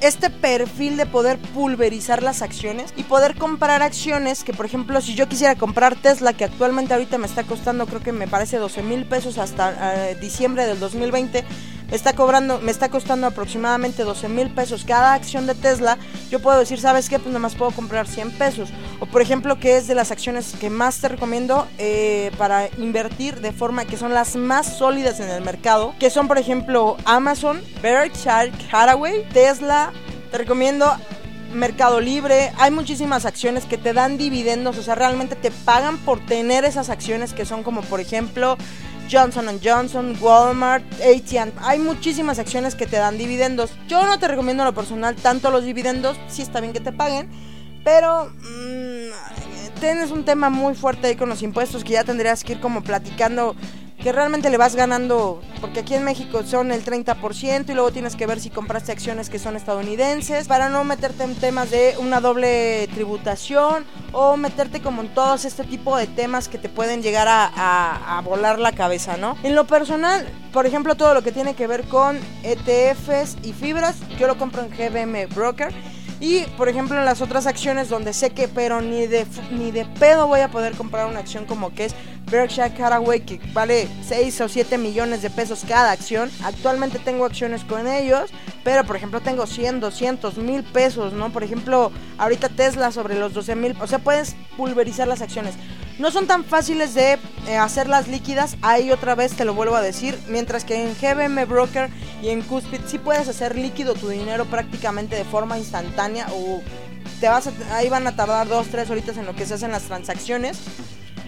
este 0.00 0.30
perfil 0.30 0.96
de 0.96 1.06
poder 1.06 1.38
pulverizar 1.38 2.22
las 2.22 2.42
acciones 2.42 2.92
y 2.96 3.02
poder 3.02 3.36
comprar 3.36 3.82
acciones 3.82 4.44
que, 4.44 4.52
por 4.52 4.66
ejemplo, 4.66 5.00
si 5.00 5.14
yo 5.14 5.28
quisiera 5.28 5.56
comprar 5.56 5.94
Tesla, 5.94 6.32
que 6.32 6.44
actualmente 6.44 6.94
ahorita 6.94 7.18
me 7.18 7.26
está 7.26 7.44
costando, 7.44 7.86
creo 7.86 8.00
que 8.00 8.12
me 8.12 8.26
parece 8.26 8.56
12 8.56 8.82
mil 8.82 9.04
pesos 9.04 9.38
hasta 9.38 10.10
eh, 10.10 10.14
diciembre 10.14 10.66
del 10.66 10.78
2020, 10.80 11.44
me 11.79 11.79
está 11.90 12.14
cobrando, 12.14 12.60
me 12.60 12.70
está 12.70 12.88
costando 12.88 13.26
aproximadamente 13.26 14.04
12 14.04 14.28
mil 14.28 14.50
pesos 14.50 14.84
cada 14.84 15.14
acción 15.14 15.46
de 15.46 15.54
Tesla, 15.54 15.98
yo 16.30 16.40
puedo 16.40 16.58
decir, 16.58 16.80
¿sabes 16.80 17.08
qué? 17.08 17.18
Pues 17.18 17.28
nada 17.28 17.40
más 17.40 17.54
puedo 17.54 17.70
comprar 17.70 18.06
100 18.06 18.32
pesos. 18.32 18.70
O 19.00 19.06
por 19.06 19.22
ejemplo, 19.22 19.58
que 19.58 19.76
es 19.76 19.86
de 19.86 19.94
las 19.94 20.10
acciones 20.10 20.54
que 20.60 20.70
más 20.70 21.00
te 21.00 21.08
recomiendo 21.08 21.66
eh, 21.78 22.30
para 22.38 22.68
invertir 22.78 23.40
de 23.40 23.52
forma 23.52 23.84
que 23.84 23.96
son 23.96 24.14
las 24.14 24.36
más 24.36 24.78
sólidas 24.78 25.20
en 25.20 25.28
el 25.28 25.42
mercado, 25.42 25.94
que 25.98 26.10
son 26.10 26.28
por 26.28 26.38
ejemplo 26.38 26.96
Amazon, 27.04 27.60
Berkshire 27.82 28.52
Hathaway, 28.70 29.24
Tesla, 29.32 29.92
te 30.30 30.38
recomiendo 30.38 30.94
Mercado 31.52 32.00
Libre, 32.00 32.52
hay 32.58 32.70
muchísimas 32.70 33.24
acciones 33.24 33.64
que 33.64 33.76
te 33.76 33.92
dan 33.92 34.18
dividendos, 34.18 34.78
o 34.78 34.82
sea, 34.82 34.94
realmente 34.94 35.34
te 35.34 35.50
pagan 35.50 35.98
por 35.98 36.24
tener 36.24 36.64
esas 36.64 36.90
acciones 36.90 37.32
que 37.32 37.44
son 37.44 37.64
como 37.64 37.82
por 37.82 38.00
ejemplo 38.00 38.56
Johnson 39.10 39.60
Johnson, 39.62 40.16
Walmart, 40.20 40.84
AT&T. 40.94 41.52
Hay 41.62 41.78
muchísimas 41.78 42.38
acciones 42.38 42.74
que 42.74 42.86
te 42.86 42.96
dan 42.96 43.18
dividendos. 43.18 43.72
Yo 43.88 44.06
no 44.06 44.18
te 44.18 44.28
recomiendo 44.28 44.64
lo 44.64 44.74
personal 44.74 45.16
tanto 45.16 45.50
los 45.50 45.64
dividendos, 45.64 46.16
sí 46.28 46.42
está 46.42 46.60
bien 46.60 46.72
que 46.72 46.80
te 46.80 46.92
paguen, 46.92 47.28
pero 47.84 48.26
mmm, 48.26 49.80
tienes 49.80 50.10
un 50.10 50.24
tema 50.24 50.50
muy 50.50 50.74
fuerte 50.74 51.08
ahí 51.08 51.16
con 51.16 51.28
los 51.28 51.42
impuestos 51.42 51.82
que 51.82 51.94
ya 51.94 52.04
tendrías 52.04 52.44
que 52.44 52.52
ir 52.52 52.60
como 52.60 52.82
platicando 52.82 53.56
que 54.02 54.12
realmente 54.12 54.50
le 54.50 54.56
vas 54.56 54.76
ganando, 54.76 55.40
porque 55.60 55.80
aquí 55.80 55.94
en 55.94 56.04
México 56.04 56.42
son 56.44 56.72
el 56.72 56.84
30% 56.84 57.68
y 57.68 57.74
luego 57.74 57.92
tienes 57.92 58.16
que 58.16 58.26
ver 58.26 58.40
si 58.40 58.50
compraste 58.50 58.92
acciones 58.92 59.28
que 59.28 59.38
son 59.38 59.56
estadounidenses 59.56 60.48
para 60.48 60.68
no 60.68 60.84
meterte 60.84 61.24
en 61.24 61.34
temas 61.34 61.70
de 61.70 61.94
una 61.98 62.20
doble 62.20 62.88
tributación 62.94 63.84
o 64.12 64.36
meterte 64.36 64.80
como 64.80 65.02
en 65.02 65.14
todos 65.14 65.44
este 65.44 65.64
tipo 65.64 65.96
de 65.96 66.06
temas 66.06 66.48
que 66.48 66.58
te 66.58 66.68
pueden 66.68 67.02
llegar 67.02 67.28
a, 67.28 68.18
a 68.18 68.20
volar 68.22 68.58
la 68.58 68.72
cabeza, 68.72 69.16
¿no? 69.16 69.36
En 69.42 69.54
lo 69.54 69.66
personal, 69.66 70.26
por 70.52 70.66
ejemplo, 70.66 70.94
todo 70.94 71.14
lo 71.14 71.22
que 71.22 71.32
tiene 71.32 71.54
que 71.54 71.66
ver 71.66 71.84
con 71.84 72.18
ETFs 72.42 73.36
y 73.42 73.52
fibras, 73.52 73.96
yo 74.18 74.26
lo 74.26 74.38
compro 74.38 74.62
en 74.62 74.70
GBM 74.70 75.26
Broker 75.34 75.72
y, 76.20 76.42
por 76.58 76.68
ejemplo, 76.68 76.98
en 76.98 77.06
las 77.06 77.22
otras 77.22 77.46
acciones 77.46 77.88
donde 77.88 78.12
sé 78.12 78.30
que, 78.30 78.46
pero 78.46 78.82
ni 78.82 79.06
de, 79.06 79.26
ni 79.50 79.70
de 79.70 79.86
pedo 79.86 80.26
voy 80.26 80.40
a 80.40 80.50
poder 80.50 80.74
comprar 80.74 81.06
una 81.06 81.20
acción 81.20 81.46
como 81.46 81.74
que 81.74 81.86
es 81.86 81.94
Berkshire 82.30 82.66
Hathaway, 82.66 83.20
que 83.20 83.40
vale 83.54 83.88
6 84.06 84.42
o 84.42 84.48
7 84.48 84.76
millones 84.76 85.22
de 85.22 85.30
pesos 85.30 85.64
cada 85.66 85.90
acción. 85.90 86.30
Actualmente 86.44 86.98
tengo 86.98 87.24
acciones 87.24 87.64
con 87.64 87.86
ellos, 87.86 88.30
pero, 88.64 88.84
por 88.84 88.96
ejemplo, 88.96 89.20
tengo 89.20 89.46
100, 89.46 89.80
200 89.80 90.36
mil 90.36 90.62
pesos, 90.62 91.14
¿no? 91.14 91.30
Por 91.30 91.42
ejemplo, 91.42 91.90
ahorita 92.18 92.50
Tesla 92.50 92.92
sobre 92.92 93.18
los 93.18 93.32
12 93.32 93.56
mil. 93.56 93.76
O 93.80 93.86
sea, 93.86 93.98
puedes 93.98 94.36
pulverizar 94.58 95.08
las 95.08 95.22
acciones. 95.22 95.54
No 96.00 96.10
son 96.10 96.26
tan 96.26 96.44
fáciles 96.44 96.94
de 96.94 97.18
eh, 97.46 97.56
hacerlas 97.58 98.08
líquidas, 98.08 98.56
ahí 98.62 98.90
otra 98.90 99.14
vez 99.14 99.34
te 99.34 99.44
lo 99.44 99.52
vuelvo 99.52 99.76
a 99.76 99.82
decir, 99.82 100.18
mientras 100.28 100.64
que 100.64 100.82
en 100.82 100.94
GBM 100.94 101.44
Broker 101.44 101.90
y 102.22 102.30
en 102.30 102.40
Cuspid 102.40 102.80
sí 102.86 102.96
puedes 102.96 103.28
hacer 103.28 103.54
líquido 103.54 103.92
tu 103.92 104.08
dinero 104.08 104.46
prácticamente 104.46 105.14
de 105.14 105.24
forma 105.24 105.58
instantánea 105.58 106.26
o 106.32 106.62
te 107.20 107.28
vas 107.28 107.50
ahí 107.72 107.90
van 107.90 108.06
a 108.06 108.16
tardar 108.16 108.48
dos, 108.48 108.68
tres 108.68 108.88
horitas 108.88 109.18
en 109.18 109.26
lo 109.26 109.36
que 109.36 109.44
se 109.44 109.52
hacen 109.52 109.72
las 109.72 109.82
transacciones 109.82 110.56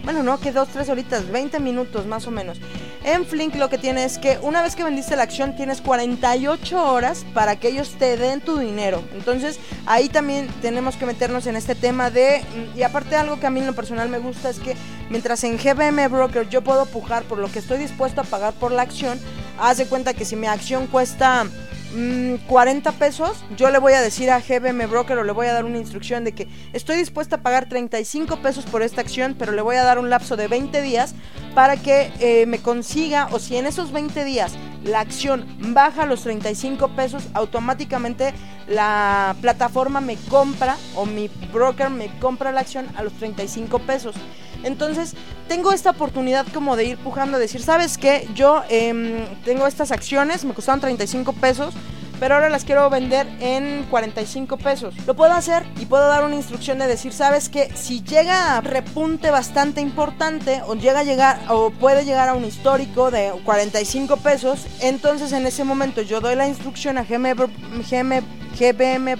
bueno, 0.03 0.21
no, 0.21 0.39
que 0.39 0.51
dos, 0.51 0.67
tres 0.69 0.89
horitas, 0.89 1.29
20 1.29 1.59
minutos 1.59 2.05
más 2.05 2.27
o 2.27 2.31
menos. 2.31 2.59
En 3.05 3.25
Flink 3.25 3.55
lo 3.55 3.69
que 3.69 3.77
tiene 3.77 4.05
es 4.05 4.17
que 4.17 4.37
una 4.41 4.61
vez 4.61 4.75
que 4.75 4.83
vendiste 4.83 5.15
la 5.15 5.23
acción 5.23 5.55
tienes 5.55 5.81
48 5.81 6.91
horas 6.91 7.25
para 7.33 7.57
que 7.57 7.69
ellos 7.69 7.95
te 7.99 8.15
den 8.15 8.39
tu 8.39 8.57
dinero. 8.57 9.03
Entonces 9.13 9.59
ahí 9.85 10.07
también 10.07 10.47
tenemos 10.61 10.95
que 10.95 11.05
meternos 11.05 11.45
en 11.47 11.55
este 11.55 11.75
tema 11.75 12.09
de... 12.09 12.41
Y 12.75 12.83
aparte 12.83 13.15
algo 13.15 13.39
que 13.39 13.47
a 13.47 13.49
mí 13.49 13.59
en 13.59 13.67
lo 13.67 13.73
personal 13.73 14.07
me 14.09 14.19
gusta 14.19 14.49
es 14.49 14.59
que 14.59 14.75
mientras 15.09 15.43
en 15.43 15.57
GBM 15.57 16.07
Broker 16.09 16.47
yo 16.47 16.63
puedo 16.63 16.85
pujar 16.85 17.23
por 17.23 17.39
lo 17.39 17.51
que 17.51 17.59
estoy 17.59 17.77
dispuesto 17.77 18.21
a 18.21 18.23
pagar 18.23 18.53
por 18.53 18.71
la 18.71 18.83
acción, 18.83 19.19
haz 19.59 19.77
de 19.77 19.85
cuenta 19.85 20.13
que 20.13 20.23
si 20.23 20.37
mi 20.37 20.47
acción 20.47 20.87
cuesta 20.87 21.45
40 22.47 22.91
mm, 22.91 22.95
pesos, 22.95 23.43
yo 23.55 23.69
le 23.69 23.77
voy 23.77 23.93
a 23.93 24.01
decir 24.01 24.31
a 24.31 24.39
GBM 24.39 24.87
Broker 24.87 25.17
o 25.17 25.23
le 25.23 25.31
voy 25.31 25.47
a 25.47 25.53
dar 25.53 25.65
una 25.65 25.77
instrucción 25.77 26.23
de 26.23 26.33
que 26.33 26.47
estoy 26.73 26.97
dispuesta 26.97 27.37
a 27.37 27.41
pagar 27.41 27.69
35 27.69 28.37
pesos 28.37 28.65
por 28.65 28.81
esta 28.81 29.01
acción, 29.01 29.35
pero 29.37 29.51
le 29.51 29.61
voy 29.61 29.75
a 29.75 29.83
dar 29.83 29.99
un 29.99 30.09
lapso 30.09 30.35
de 30.35 30.47
20 30.47 30.81
días 30.81 31.13
para 31.53 31.77
que 31.77 32.11
eh, 32.19 32.45
me 32.47 32.59
consiga, 32.59 33.27
o 33.31 33.39
si 33.39 33.57
en 33.57 33.67
esos 33.67 33.91
20 33.91 34.23
días 34.23 34.53
la 34.83 35.01
acción 35.01 35.45
baja 35.59 36.05
los 36.05 36.23
35 36.23 36.89
pesos, 36.89 37.27
automáticamente 37.33 38.33
la 38.67 39.35
plataforma 39.41 40.01
me 40.01 40.17
compra 40.29 40.77
o 40.95 41.05
mi 41.05 41.29
broker 41.51 41.89
me 41.89 42.09
compra 42.19 42.51
la 42.51 42.61
acción 42.61 42.87
a 42.95 43.03
los 43.03 43.13
35 43.13 43.79
pesos. 43.79 44.15
Entonces, 44.63 45.13
tengo 45.47 45.71
esta 45.71 45.91
oportunidad 45.91 46.45
como 46.53 46.75
de 46.75 46.85
ir 46.85 46.97
pujando, 46.97 47.37
decir, 47.37 47.61
¿sabes 47.61 47.97
qué? 47.97 48.27
Yo 48.33 48.63
em, 48.69 49.25
tengo 49.43 49.67
estas 49.67 49.91
acciones, 49.91 50.45
me 50.45 50.53
costaron 50.53 50.79
35 50.81 51.33
pesos, 51.33 51.73
pero 52.19 52.35
ahora 52.35 52.49
las 52.49 52.63
quiero 52.63 52.89
vender 52.89 53.27
en 53.41 53.85
45 53.89 54.57
pesos. 54.57 54.95
Lo 55.05 55.13
puedo 55.13 55.33
hacer 55.33 55.65
y 55.79 55.85
puedo 55.85 56.07
dar 56.07 56.23
una 56.23 56.35
instrucción 56.35 56.79
de 56.79 56.87
decir, 56.87 57.11
¿sabes 57.11 57.49
qué? 57.49 57.69
Si 57.75 58.01
llega 58.01 58.55
a 58.57 58.61
repunte 58.61 59.29
bastante 59.29 59.81
importante 59.81 60.61
o 60.65 60.75
llega 60.75 61.01
a 61.01 61.03
llegar 61.03 61.41
o 61.49 61.71
puede 61.71 62.05
llegar 62.05 62.29
a 62.29 62.33
un 62.33 62.45
histórico 62.45 63.11
de 63.11 63.33
45 63.43 64.17
pesos, 64.17 64.67
entonces 64.79 65.33
en 65.33 65.45
ese 65.45 65.65
momento 65.65 66.01
yo 66.01 66.21
doy 66.21 66.35
la 66.35 66.47
instrucción 66.47 66.97
a 66.97 67.03
GBM 67.03 67.35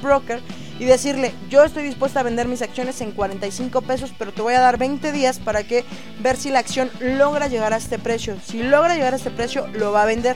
Broker 0.01 0.41
y 0.79 0.85
decirle, 0.85 1.33
yo 1.49 1.63
estoy 1.63 1.83
dispuesta 1.83 2.19
a 2.19 2.23
vender 2.23 2.47
mis 2.47 2.61
acciones 2.61 2.99
en 3.01 3.11
45 3.11 3.81
pesos, 3.81 4.13
pero 4.17 4.33
te 4.33 4.41
voy 4.41 4.53
a 4.53 4.59
dar 4.59 4.77
20 4.77 5.11
días 5.11 5.39
para 5.39 5.63
que 5.63 5.85
ver 6.21 6.37
si 6.37 6.49
la 6.49 6.59
acción 6.59 6.89
logra 6.99 7.47
llegar 7.47 7.73
a 7.73 7.77
este 7.77 7.99
precio. 7.99 8.37
Si 8.45 8.63
logra 8.63 8.95
llegar 8.95 9.13
a 9.13 9.17
este 9.17 9.31
precio, 9.31 9.67
lo 9.67 9.91
va 9.91 10.03
a 10.03 10.07
vender. 10.07 10.35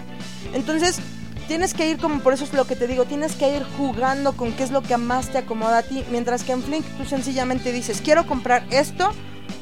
Entonces, 0.53 0.99
tienes 1.47 1.73
que 1.73 1.89
ir 1.89 1.97
como 1.97 2.19
por 2.19 2.33
eso 2.33 2.43
es 2.43 2.53
lo 2.53 2.65
que 2.65 2.75
te 2.75 2.87
digo, 2.87 3.05
tienes 3.05 3.35
que 3.35 3.55
ir 3.55 3.63
jugando 3.77 4.33
con 4.35 4.51
qué 4.53 4.63
es 4.63 4.71
lo 4.71 4.81
que 4.81 4.97
más 4.97 5.29
te 5.29 5.39
acomoda 5.39 5.79
a 5.79 5.83
ti, 5.83 6.03
mientras 6.11 6.43
que 6.43 6.51
en 6.51 6.61
Flink 6.61 6.85
tú 6.97 7.05
sencillamente 7.05 7.71
dices, 7.71 8.01
quiero 8.01 8.27
comprar 8.27 8.65
esto, 8.69 9.11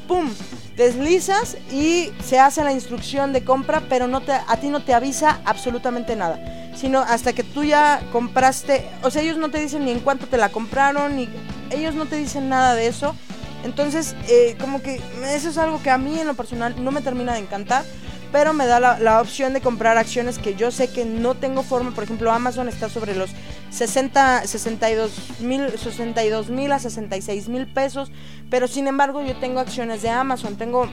¡pum! 0.06 0.30
Deslizas 0.76 1.56
y 1.72 2.12
se 2.22 2.38
hace 2.38 2.62
la 2.62 2.72
instrucción 2.72 3.32
de 3.32 3.44
compra, 3.44 3.82
pero 3.88 4.06
no 4.06 4.20
te, 4.20 4.32
a 4.32 4.56
ti 4.60 4.68
no 4.68 4.82
te 4.82 4.94
avisa 4.94 5.40
absolutamente 5.44 6.16
nada 6.16 6.38
sino 6.76 7.00
hasta 7.00 7.32
que 7.32 7.42
tú 7.42 7.64
ya 7.64 8.02
compraste, 8.12 8.86
o 9.02 9.10
sea, 9.10 9.22
ellos 9.22 9.38
no 9.38 9.50
te 9.50 9.58
dicen 9.58 9.84
ni 9.84 9.90
en 9.90 10.00
cuánto 10.00 10.26
te 10.26 10.36
la 10.36 10.50
compraron, 10.50 11.16
ni 11.16 11.28
ellos 11.70 11.94
no 11.94 12.06
te 12.06 12.16
dicen 12.16 12.48
nada 12.48 12.74
de 12.74 12.86
eso. 12.86 13.16
Entonces, 13.64 14.14
eh, 14.28 14.56
como 14.60 14.82
que 14.82 15.00
eso 15.24 15.48
es 15.48 15.58
algo 15.58 15.82
que 15.82 15.90
a 15.90 15.98
mí 15.98 16.20
en 16.20 16.26
lo 16.26 16.34
personal 16.34 16.74
no 16.84 16.92
me 16.92 17.00
termina 17.00 17.32
de 17.32 17.40
encantar, 17.40 17.84
pero 18.30 18.52
me 18.52 18.66
da 18.66 18.78
la, 18.78 19.20
opción 19.20 19.54
de 19.54 19.60
comprar 19.60 19.96
acciones 19.96 20.38
que 20.38 20.54
yo 20.54 20.70
sé 20.70 20.88
que 20.88 21.04
no 21.04 21.34
tengo 21.34 21.62
forma. 21.62 21.92
Por 21.92 22.04
ejemplo, 22.04 22.30
Amazon 22.30 22.68
está 22.68 22.88
sobre 22.88 23.16
los 23.16 23.30
60, 23.70 24.46
62 24.46 25.40
mil 25.40 25.70
62 25.70 26.50
mil 26.50 26.72
a 26.72 26.78
66 26.78 27.48
mil 27.48 27.66
pesos, 27.66 28.10
pero 28.50 28.68
sin 28.68 28.86
embargo 28.86 29.22
yo 29.22 29.36
tengo 29.36 29.60
acciones 29.60 30.02
de 30.02 30.10
Amazon, 30.10 30.56
tengo 30.56 30.88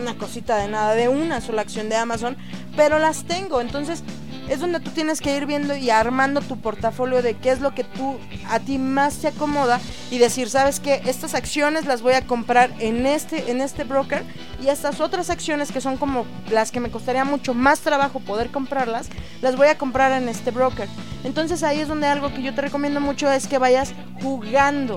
una 0.00 0.16
cosita 0.16 0.56
de 0.58 0.68
nada, 0.68 0.94
de 0.94 1.08
una 1.08 1.40
sola 1.40 1.62
acción 1.62 1.88
de 1.88 1.96
Amazon, 1.96 2.36
pero 2.76 2.98
las 2.98 3.24
tengo. 3.24 3.60
Entonces, 3.60 4.02
es 4.48 4.60
donde 4.60 4.80
tú 4.80 4.90
tienes 4.90 5.20
que 5.20 5.36
ir 5.36 5.46
viendo 5.46 5.76
y 5.76 5.90
armando 5.90 6.40
tu 6.40 6.58
portafolio 6.58 7.22
de 7.22 7.34
qué 7.34 7.50
es 7.50 7.60
lo 7.60 7.74
que 7.74 7.84
tú 7.84 8.18
a 8.48 8.60
ti 8.60 8.78
más 8.78 9.18
te 9.18 9.28
acomoda 9.28 9.80
y 10.10 10.18
decir, 10.18 10.48
sabes 10.48 10.80
que 10.80 11.02
estas 11.06 11.34
acciones 11.34 11.86
las 11.86 12.02
voy 12.02 12.14
a 12.14 12.26
comprar 12.26 12.70
en 12.78 13.06
este 13.06 13.50
en 13.50 13.60
este 13.60 13.84
broker 13.84 14.24
y 14.62 14.68
estas 14.68 15.00
otras 15.00 15.30
acciones 15.30 15.70
que 15.70 15.80
son 15.80 15.96
como 15.96 16.24
las 16.50 16.72
que 16.72 16.80
me 16.80 16.90
costaría 16.90 17.24
mucho 17.24 17.54
más 17.54 17.80
trabajo 17.80 18.20
poder 18.20 18.50
comprarlas, 18.50 19.08
las 19.42 19.56
voy 19.56 19.68
a 19.68 19.78
comprar 19.78 20.12
en 20.12 20.28
este 20.28 20.50
broker. 20.50 20.88
Entonces 21.24 21.62
ahí 21.62 21.80
es 21.80 21.88
donde 21.88 22.06
algo 22.06 22.32
que 22.32 22.42
yo 22.42 22.54
te 22.54 22.62
recomiendo 22.62 23.00
mucho 23.00 23.30
es 23.30 23.46
que 23.46 23.58
vayas 23.58 23.92
jugando. 24.22 24.96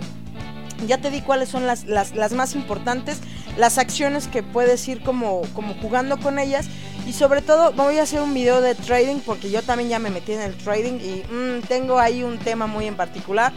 Ya 0.88 0.98
te 0.98 1.12
di 1.12 1.22
cuáles 1.22 1.50
son 1.50 1.68
las, 1.68 1.86
las, 1.86 2.16
las 2.16 2.34
más 2.34 2.56
importantes, 2.56 3.20
las 3.58 3.78
acciones 3.78 4.28
que 4.28 4.42
puedes 4.42 4.88
ir 4.88 5.04
como, 5.04 5.42
como 5.54 5.76
jugando 5.76 6.20
con 6.20 6.40
ellas 6.40 6.68
y 7.06 7.14
sobre 7.14 7.42
todo 7.42 7.72
voy 7.74 7.98
a 7.98 8.04
hacer 8.04 8.22
un 8.22 8.34
video 8.34 8.62
de 8.62 8.76
trading 8.76 9.20
porque 9.26 9.50
yo 9.50 9.62
también 9.64 9.90
ya 9.90 10.00
me 10.00 10.10
metí 10.10 10.34
en 10.34 10.42
el 10.42 10.56
trading 10.56 11.00
y 11.00 11.24
mm, 11.34 11.62
tengo 11.68 12.00
ahí 12.00 12.24
un 12.24 12.38
tema 12.38 12.68
muy 12.68 12.86
en 12.86 12.96
particular. 12.96 13.52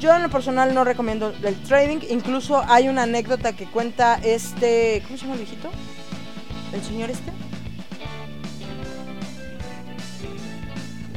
Yo 0.00 0.14
en 0.14 0.22
lo 0.22 0.30
personal 0.30 0.74
no 0.74 0.84
recomiendo 0.84 1.32
el 1.42 1.62
trading, 1.62 1.98
incluso 2.10 2.62
hay 2.68 2.88
una 2.88 3.02
anécdota 3.04 3.52
que 3.54 3.66
cuenta 3.66 4.20
este, 4.22 5.02
¿cómo 5.06 5.16
se 5.16 5.22
llama 5.24 5.34
el 5.34 5.40
viejito? 5.40 5.70
¿El 6.72 6.82
señor 6.82 7.10
este? 7.10 7.32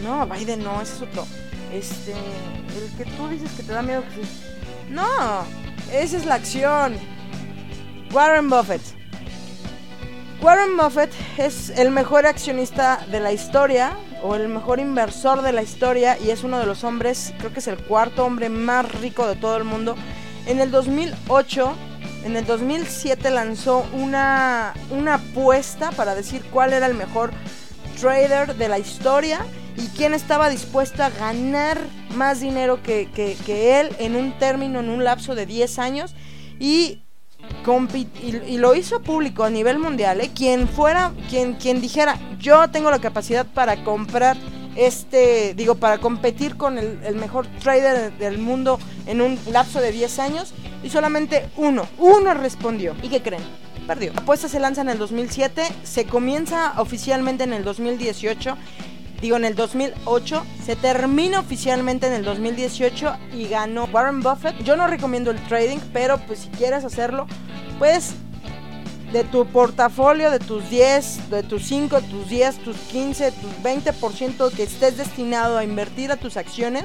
No, 0.04 0.26
Biden 0.26 0.64
no, 0.64 0.82
ese 0.82 0.96
es 0.96 1.02
otro. 1.04 1.28
este, 1.72 2.12
el 2.12 2.98
que 2.98 3.06
tú 3.12 3.28
dices 3.28 3.52
que 3.52 3.64
te 3.64 3.72
da 3.72 3.82
miedo 3.82 4.04
que 4.16 4.92
No, 4.92 5.06
esa 5.94 6.18
es 6.18 6.26
la 6.26 6.36
acción. 6.36 6.98
Warren 8.12 8.50
Buffett. 8.50 8.82
Warren 10.42 10.76
Buffett 10.76 11.12
es 11.38 11.70
el 11.70 11.92
mejor 11.92 12.26
accionista 12.26 13.06
de 13.12 13.20
la 13.20 13.32
historia 13.32 13.96
o 14.24 14.34
el 14.34 14.50
mejor 14.50 14.80
inversor 14.80 15.44
de 15.44 15.52
la 15.52 15.62
historia 15.62 16.18
y 16.18 16.32
es 16.32 16.44
uno 16.44 16.58
de 16.58 16.66
los 16.66 16.84
hombres, 16.84 17.32
creo 17.38 17.54
que 17.54 17.60
es 17.60 17.68
el 17.68 17.78
cuarto 17.78 18.26
hombre 18.26 18.50
más 18.50 18.92
rico 18.92 19.28
de 19.28 19.36
todo 19.36 19.56
el 19.58 19.66
mundo. 19.66 19.96
En 20.48 20.60
el 20.60 20.72
2008, 20.72 21.76
en 22.26 22.36
el 22.36 22.46
2007 22.48 23.30
lanzó 23.30 23.86
una, 23.94 24.74
una 24.90 25.16
apuesta 25.16 25.92
para 25.92 26.16
decir 26.16 26.44
cuál 26.52 26.74
era 26.74 26.88
el 26.88 26.96
mejor 26.96 27.32
trader 28.00 28.56
de 28.56 28.68
la 28.68 28.80
historia 28.80 29.46
y 29.78 29.88
quién 29.90 30.16
estaba 30.16 30.50
dispuesto 30.50 31.04
a 31.04 31.12
ganar 31.12 31.78
más 32.16 32.40
dinero 32.40 32.82
que, 32.82 33.08
él 33.48 33.96
en 34.00 34.16
un 34.16 34.38
término, 34.40 34.80
en 34.80 34.90
un 34.90 35.04
lapso 35.04 35.36
de 35.36 35.46
10 35.46 35.78
años. 35.78 36.16
Y, 36.60 37.04
y, 37.94 38.58
lo 38.58 38.76
hizo 38.76 39.02
público 39.02 39.44
a 39.44 39.50
nivel 39.50 39.80
mundial. 39.80 40.22
¿eh? 40.22 40.32
Quien 40.34 40.68
fuera, 40.68 41.12
quien, 41.30 41.54
quien 41.54 41.82
dijera, 41.82 42.18
yo 42.40 42.70
tengo 42.70 42.90
la 42.92 43.00
capacidad 43.00 43.46
para 43.46 43.84
comprar 43.84 44.38
este, 44.76 45.54
digo, 45.54 45.76
para 45.76 45.98
competir 45.98 46.56
con 46.56 46.78
el, 46.78 47.00
el, 47.04 47.16
mejor 47.16 47.46
trader 47.62 48.14
del 48.18 48.38
mundo 48.38 48.80
en 49.06 49.20
un 49.22 49.38
lapso 49.52 49.82
de 49.82 49.92
10 49.92 50.20
años. 50.20 50.54
Y 50.84 50.90
solamente 50.90 51.50
uno, 51.58 51.88
uno 51.98 52.34
respondió. 52.34 52.96
¿Y 53.04 53.10
qué 53.10 53.22
creen? 53.22 53.44
Perdió. 53.86 54.14
La 54.14 54.22
apuesta 54.22 54.48
se 54.48 54.60
lanza 54.60 54.82
en 54.82 54.90
el 54.90 54.98
2007, 54.98 55.64
se 55.84 56.06
comienza 56.06 56.74
oficialmente 56.78 57.44
en 57.44 57.54
el 57.54 57.64
2018 57.64 58.58
digo 59.22 59.38
en 59.38 59.46
el 59.46 59.56
2008, 59.56 60.44
se 60.66 60.76
termina 60.76 61.40
oficialmente 61.40 62.08
en 62.08 62.14
el 62.14 62.24
2018 62.24 63.16
y 63.34 63.48
ganó 63.48 63.86
Warren 63.86 64.22
Buffett. 64.22 64.62
Yo 64.64 64.76
no 64.76 64.88
recomiendo 64.88 65.32
el 65.32 65.40
trading, 65.44 65.78
pero 65.94 66.18
pues 66.26 66.40
si 66.40 66.50
quieres 66.50 66.84
hacerlo, 66.84 67.28
pues 67.82 68.14
de 69.12 69.24
tu 69.24 69.44
portafolio, 69.48 70.30
de 70.30 70.38
tus 70.38 70.70
10, 70.70 71.32
de 71.32 71.42
tus 71.42 71.64
5, 71.64 72.00
tus 72.02 72.30
10, 72.30 72.60
tus 72.60 72.78
15, 72.78 73.32
tus 73.32 73.52
20% 73.64 74.52
que 74.52 74.62
estés 74.62 74.98
destinado 74.98 75.58
a 75.58 75.64
invertir 75.64 76.12
a 76.12 76.16
tus 76.16 76.38
acciones, 76.38 76.84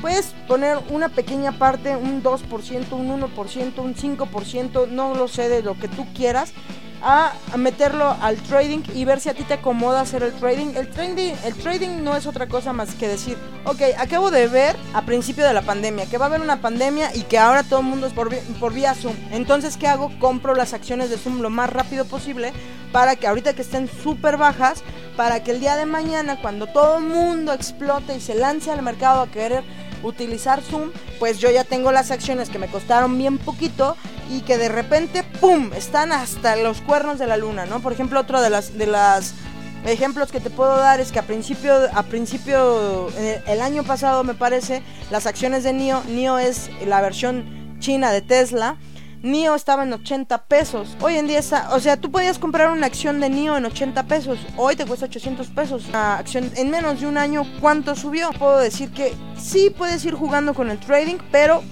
puedes 0.00 0.28
poner 0.48 0.78
una 0.88 1.10
pequeña 1.10 1.52
parte, 1.58 1.96
un 1.96 2.22
2%, 2.22 2.92
un 2.92 3.20
1%, 3.20 3.78
un 3.78 3.94
5%, 3.94 4.88
no 4.88 5.14
lo 5.14 5.28
sé, 5.28 5.50
de 5.50 5.62
lo 5.62 5.78
que 5.78 5.88
tú 5.88 6.06
quieras 6.14 6.54
a 7.02 7.34
meterlo 7.56 8.16
al 8.20 8.36
trading 8.36 8.82
y 8.94 9.04
ver 9.04 9.20
si 9.20 9.28
a 9.28 9.34
ti 9.34 9.44
te 9.44 9.54
acomoda 9.54 10.00
hacer 10.00 10.22
el 10.22 10.32
trading. 10.34 10.74
El 10.74 10.90
trading, 10.90 11.34
el 11.44 11.54
trading 11.54 12.02
no 12.02 12.16
es 12.16 12.26
otra 12.26 12.46
cosa 12.46 12.72
más 12.72 12.94
que 12.94 13.08
decir, 13.08 13.36
ok, 13.64 13.80
acabo 13.98 14.30
de 14.30 14.48
ver 14.48 14.76
a 14.94 15.02
principio 15.02 15.44
de 15.44 15.54
la 15.54 15.62
pandemia 15.62 16.06
que 16.06 16.18
va 16.18 16.26
a 16.26 16.28
haber 16.28 16.40
una 16.40 16.60
pandemia 16.60 17.14
y 17.14 17.22
que 17.22 17.38
ahora 17.38 17.62
todo 17.62 17.80
el 17.80 17.86
mundo 17.86 18.06
es 18.06 18.12
por, 18.12 18.34
por 18.60 18.72
vía 18.72 18.94
Zoom. 18.94 19.14
Entonces, 19.30 19.76
¿qué 19.76 19.88
hago? 19.88 20.10
Compro 20.18 20.54
las 20.54 20.72
acciones 20.72 21.10
de 21.10 21.18
Zoom 21.18 21.40
lo 21.40 21.50
más 21.50 21.70
rápido 21.70 22.04
posible 22.04 22.52
para 22.92 23.16
que 23.16 23.26
ahorita 23.26 23.54
que 23.54 23.62
estén 23.62 23.88
súper 24.02 24.36
bajas, 24.36 24.82
para 25.16 25.42
que 25.42 25.50
el 25.50 25.60
día 25.60 25.76
de 25.76 25.86
mañana, 25.86 26.40
cuando 26.40 26.66
todo 26.66 26.98
el 26.98 27.04
mundo 27.04 27.52
explote 27.52 28.16
y 28.16 28.20
se 28.20 28.34
lance 28.34 28.70
al 28.70 28.82
mercado 28.82 29.22
a 29.22 29.30
querer 29.30 29.64
utilizar 30.02 30.62
Zoom, 30.62 30.90
pues 31.18 31.38
yo 31.38 31.50
ya 31.50 31.64
tengo 31.64 31.92
las 31.92 32.10
acciones 32.10 32.48
que 32.48 32.58
me 32.58 32.68
costaron 32.68 33.18
bien 33.18 33.38
poquito 33.38 33.96
y 34.30 34.40
que 34.40 34.58
de 34.58 34.68
repente, 34.68 35.22
¡pum!, 35.40 35.72
están 35.74 36.12
hasta 36.12 36.56
los 36.56 36.80
cuernos 36.80 37.18
de 37.18 37.26
la 37.26 37.36
luna, 37.36 37.66
¿no? 37.66 37.80
Por 37.80 37.92
ejemplo, 37.92 38.20
otro 38.20 38.40
de 38.40 38.50
las, 38.50 38.76
de 38.76 38.86
las 38.86 39.34
ejemplos 39.84 40.32
que 40.32 40.40
te 40.40 40.50
puedo 40.50 40.76
dar 40.76 41.00
es 41.00 41.12
que 41.12 41.18
a 41.18 41.22
principio, 41.22 41.74
a 41.92 42.02
principio, 42.02 43.08
el 43.46 43.60
año 43.60 43.84
pasado 43.84 44.24
me 44.24 44.34
parece, 44.34 44.82
las 45.10 45.26
acciones 45.26 45.64
de 45.64 45.72
NIO, 45.72 46.02
NIO 46.08 46.38
es 46.38 46.70
la 46.84 47.00
versión 47.00 47.78
china 47.78 48.10
de 48.10 48.22
Tesla, 48.22 48.76
NIO 49.22 49.54
estaba 49.54 49.82
en 49.82 49.92
80 49.92 50.46
pesos. 50.46 50.96
Hoy 51.00 51.16
en 51.16 51.26
día 51.26 51.38
está, 51.38 51.74
o 51.74 51.80
sea, 51.80 51.96
tú 51.96 52.10
podías 52.10 52.38
comprar 52.38 52.70
una 52.70 52.86
acción 52.86 53.20
de 53.20 53.28
NIO 53.28 53.56
en 53.56 53.64
80 53.64 54.04
pesos. 54.04 54.38
Hoy 54.56 54.76
te 54.76 54.84
cuesta 54.86 55.06
800 55.06 55.48
pesos. 55.48 55.86
Una 55.88 56.18
acción 56.18 56.50
en 56.54 56.70
menos 56.70 57.00
de 57.00 57.06
un 57.06 57.18
año, 57.18 57.44
¿cuánto 57.60 57.94
subió? 57.96 58.30
Puedo 58.32 58.58
decir 58.58 58.90
que 58.90 59.14
sí 59.36 59.70
puedes 59.70 60.04
ir 60.04 60.14
jugando 60.14 60.54
con 60.54 60.70
el 60.70 60.78
trading, 60.78 61.16
pero 61.32 61.62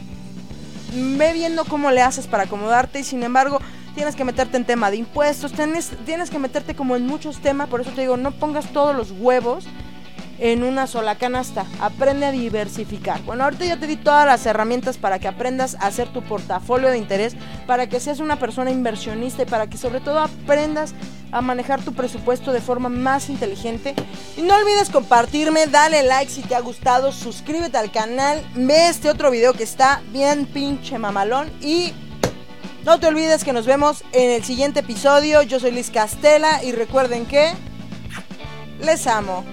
ve 0.94 1.32
viendo 1.32 1.64
cómo 1.64 1.90
le 1.90 2.02
haces 2.02 2.26
para 2.26 2.44
acomodarte 2.44 3.00
y 3.00 3.04
sin 3.04 3.22
embargo 3.22 3.60
tienes 3.94 4.16
que 4.16 4.24
meterte 4.24 4.56
en 4.56 4.64
tema 4.64 4.90
de 4.90 4.96
impuestos, 4.96 5.52
tienes, 5.52 5.92
tienes 6.04 6.30
que 6.30 6.38
meterte 6.38 6.74
como 6.74 6.96
en 6.96 7.06
muchos 7.06 7.40
temas, 7.40 7.68
por 7.68 7.80
eso 7.80 7.90
te 7.90 8.02
digo, 8.02 8.16
no 8.16 8.32
pongas 8.32 8.72
todos 8.72 8.94
los 8.94 9.12
huevos 9.12 9.66
en 10.38 10.62
una 10.64 10.86
sola 10.86 11.16
canasta. 11.16 11.64
Aprende 11.80 12.26
a 12.26 12.32
diversificar. 12.32 13.22
Bueno, 13.22 13.44
ahorita 13.44 13.64
ya 13.64 13.76
te 13.78 13.86
di 13.86 13.96
todas 13.96 14.26
las 14.26 14.44
herramientas 14.46 14.98
para 14.98 15.18
que 15.18 15.28
aprendas 15.28 15.76
a 15.76 15.86
hacer 15.86 16.08
tu 16.08 16.22
portafolio 16.22 16.90
de 16.90 16.98
interés, 16.98 17.36
para 17.66 17.88
que 17.88 18.00
seas 18.00 18.20
una 18.20 18.38
persona 18.38 18.70
inversionista 18.70 19.42
y 19.42 19.46
para 19.46 19.68
que 19.68 19.78
sobre 19.78 20.00
todo 20.00 20.20
aprendas 20.20 20.94
a 21.34 21.40
manejar 21.42 21.82
tu 21.82 21.92
presupuesto 21.92 22.52
de 22.52 22.60
forma 22.60 22.88
más 22.88 23.28
inteligente. 23.28 23.94
Y 24.36 24.42
no 24.42 24.54
olvides 24.54 24.88
compartirme, 24.88 25.66
dale 25.66 26.04
like 26.04 26.30
si 26.30 26.42
te 26.42 26.54
ha 26.54 26.60
gustado, 26.60 27.12
suscríbete 27.12 27.76
al 27.76 27.90
canal, 27.90 28.42
ve 28.54 28.88
este 28.88 29.10
otro 29.10 29.32
video 29.32 29.52
que 29.52 29.64
está 29.64 30.00
bien 30.12 30.46
pinche 30.46 30.96
mamalón 30.96 31.50
y 31.60 31.92
no 32.84 33.00
te 33.00 33.08
olvides 33.08 33.42
que 33.42 33.52
nos 33.52 33.66
vemos 33.66 34.04
en 34.12 34.30
el 34.30 34.44
siguiente 34.44 34.80
episodio. 34.80 35.42
Yo 35.42 35.58
soy 35.58 35.72
Liz 35.72 35.90
Castela 35.90 36.62
y 36.62 36.70
recuerden 36.70 37.26
que 37.26 37.52
les 38.80 39.06
amo. 39.08 39.44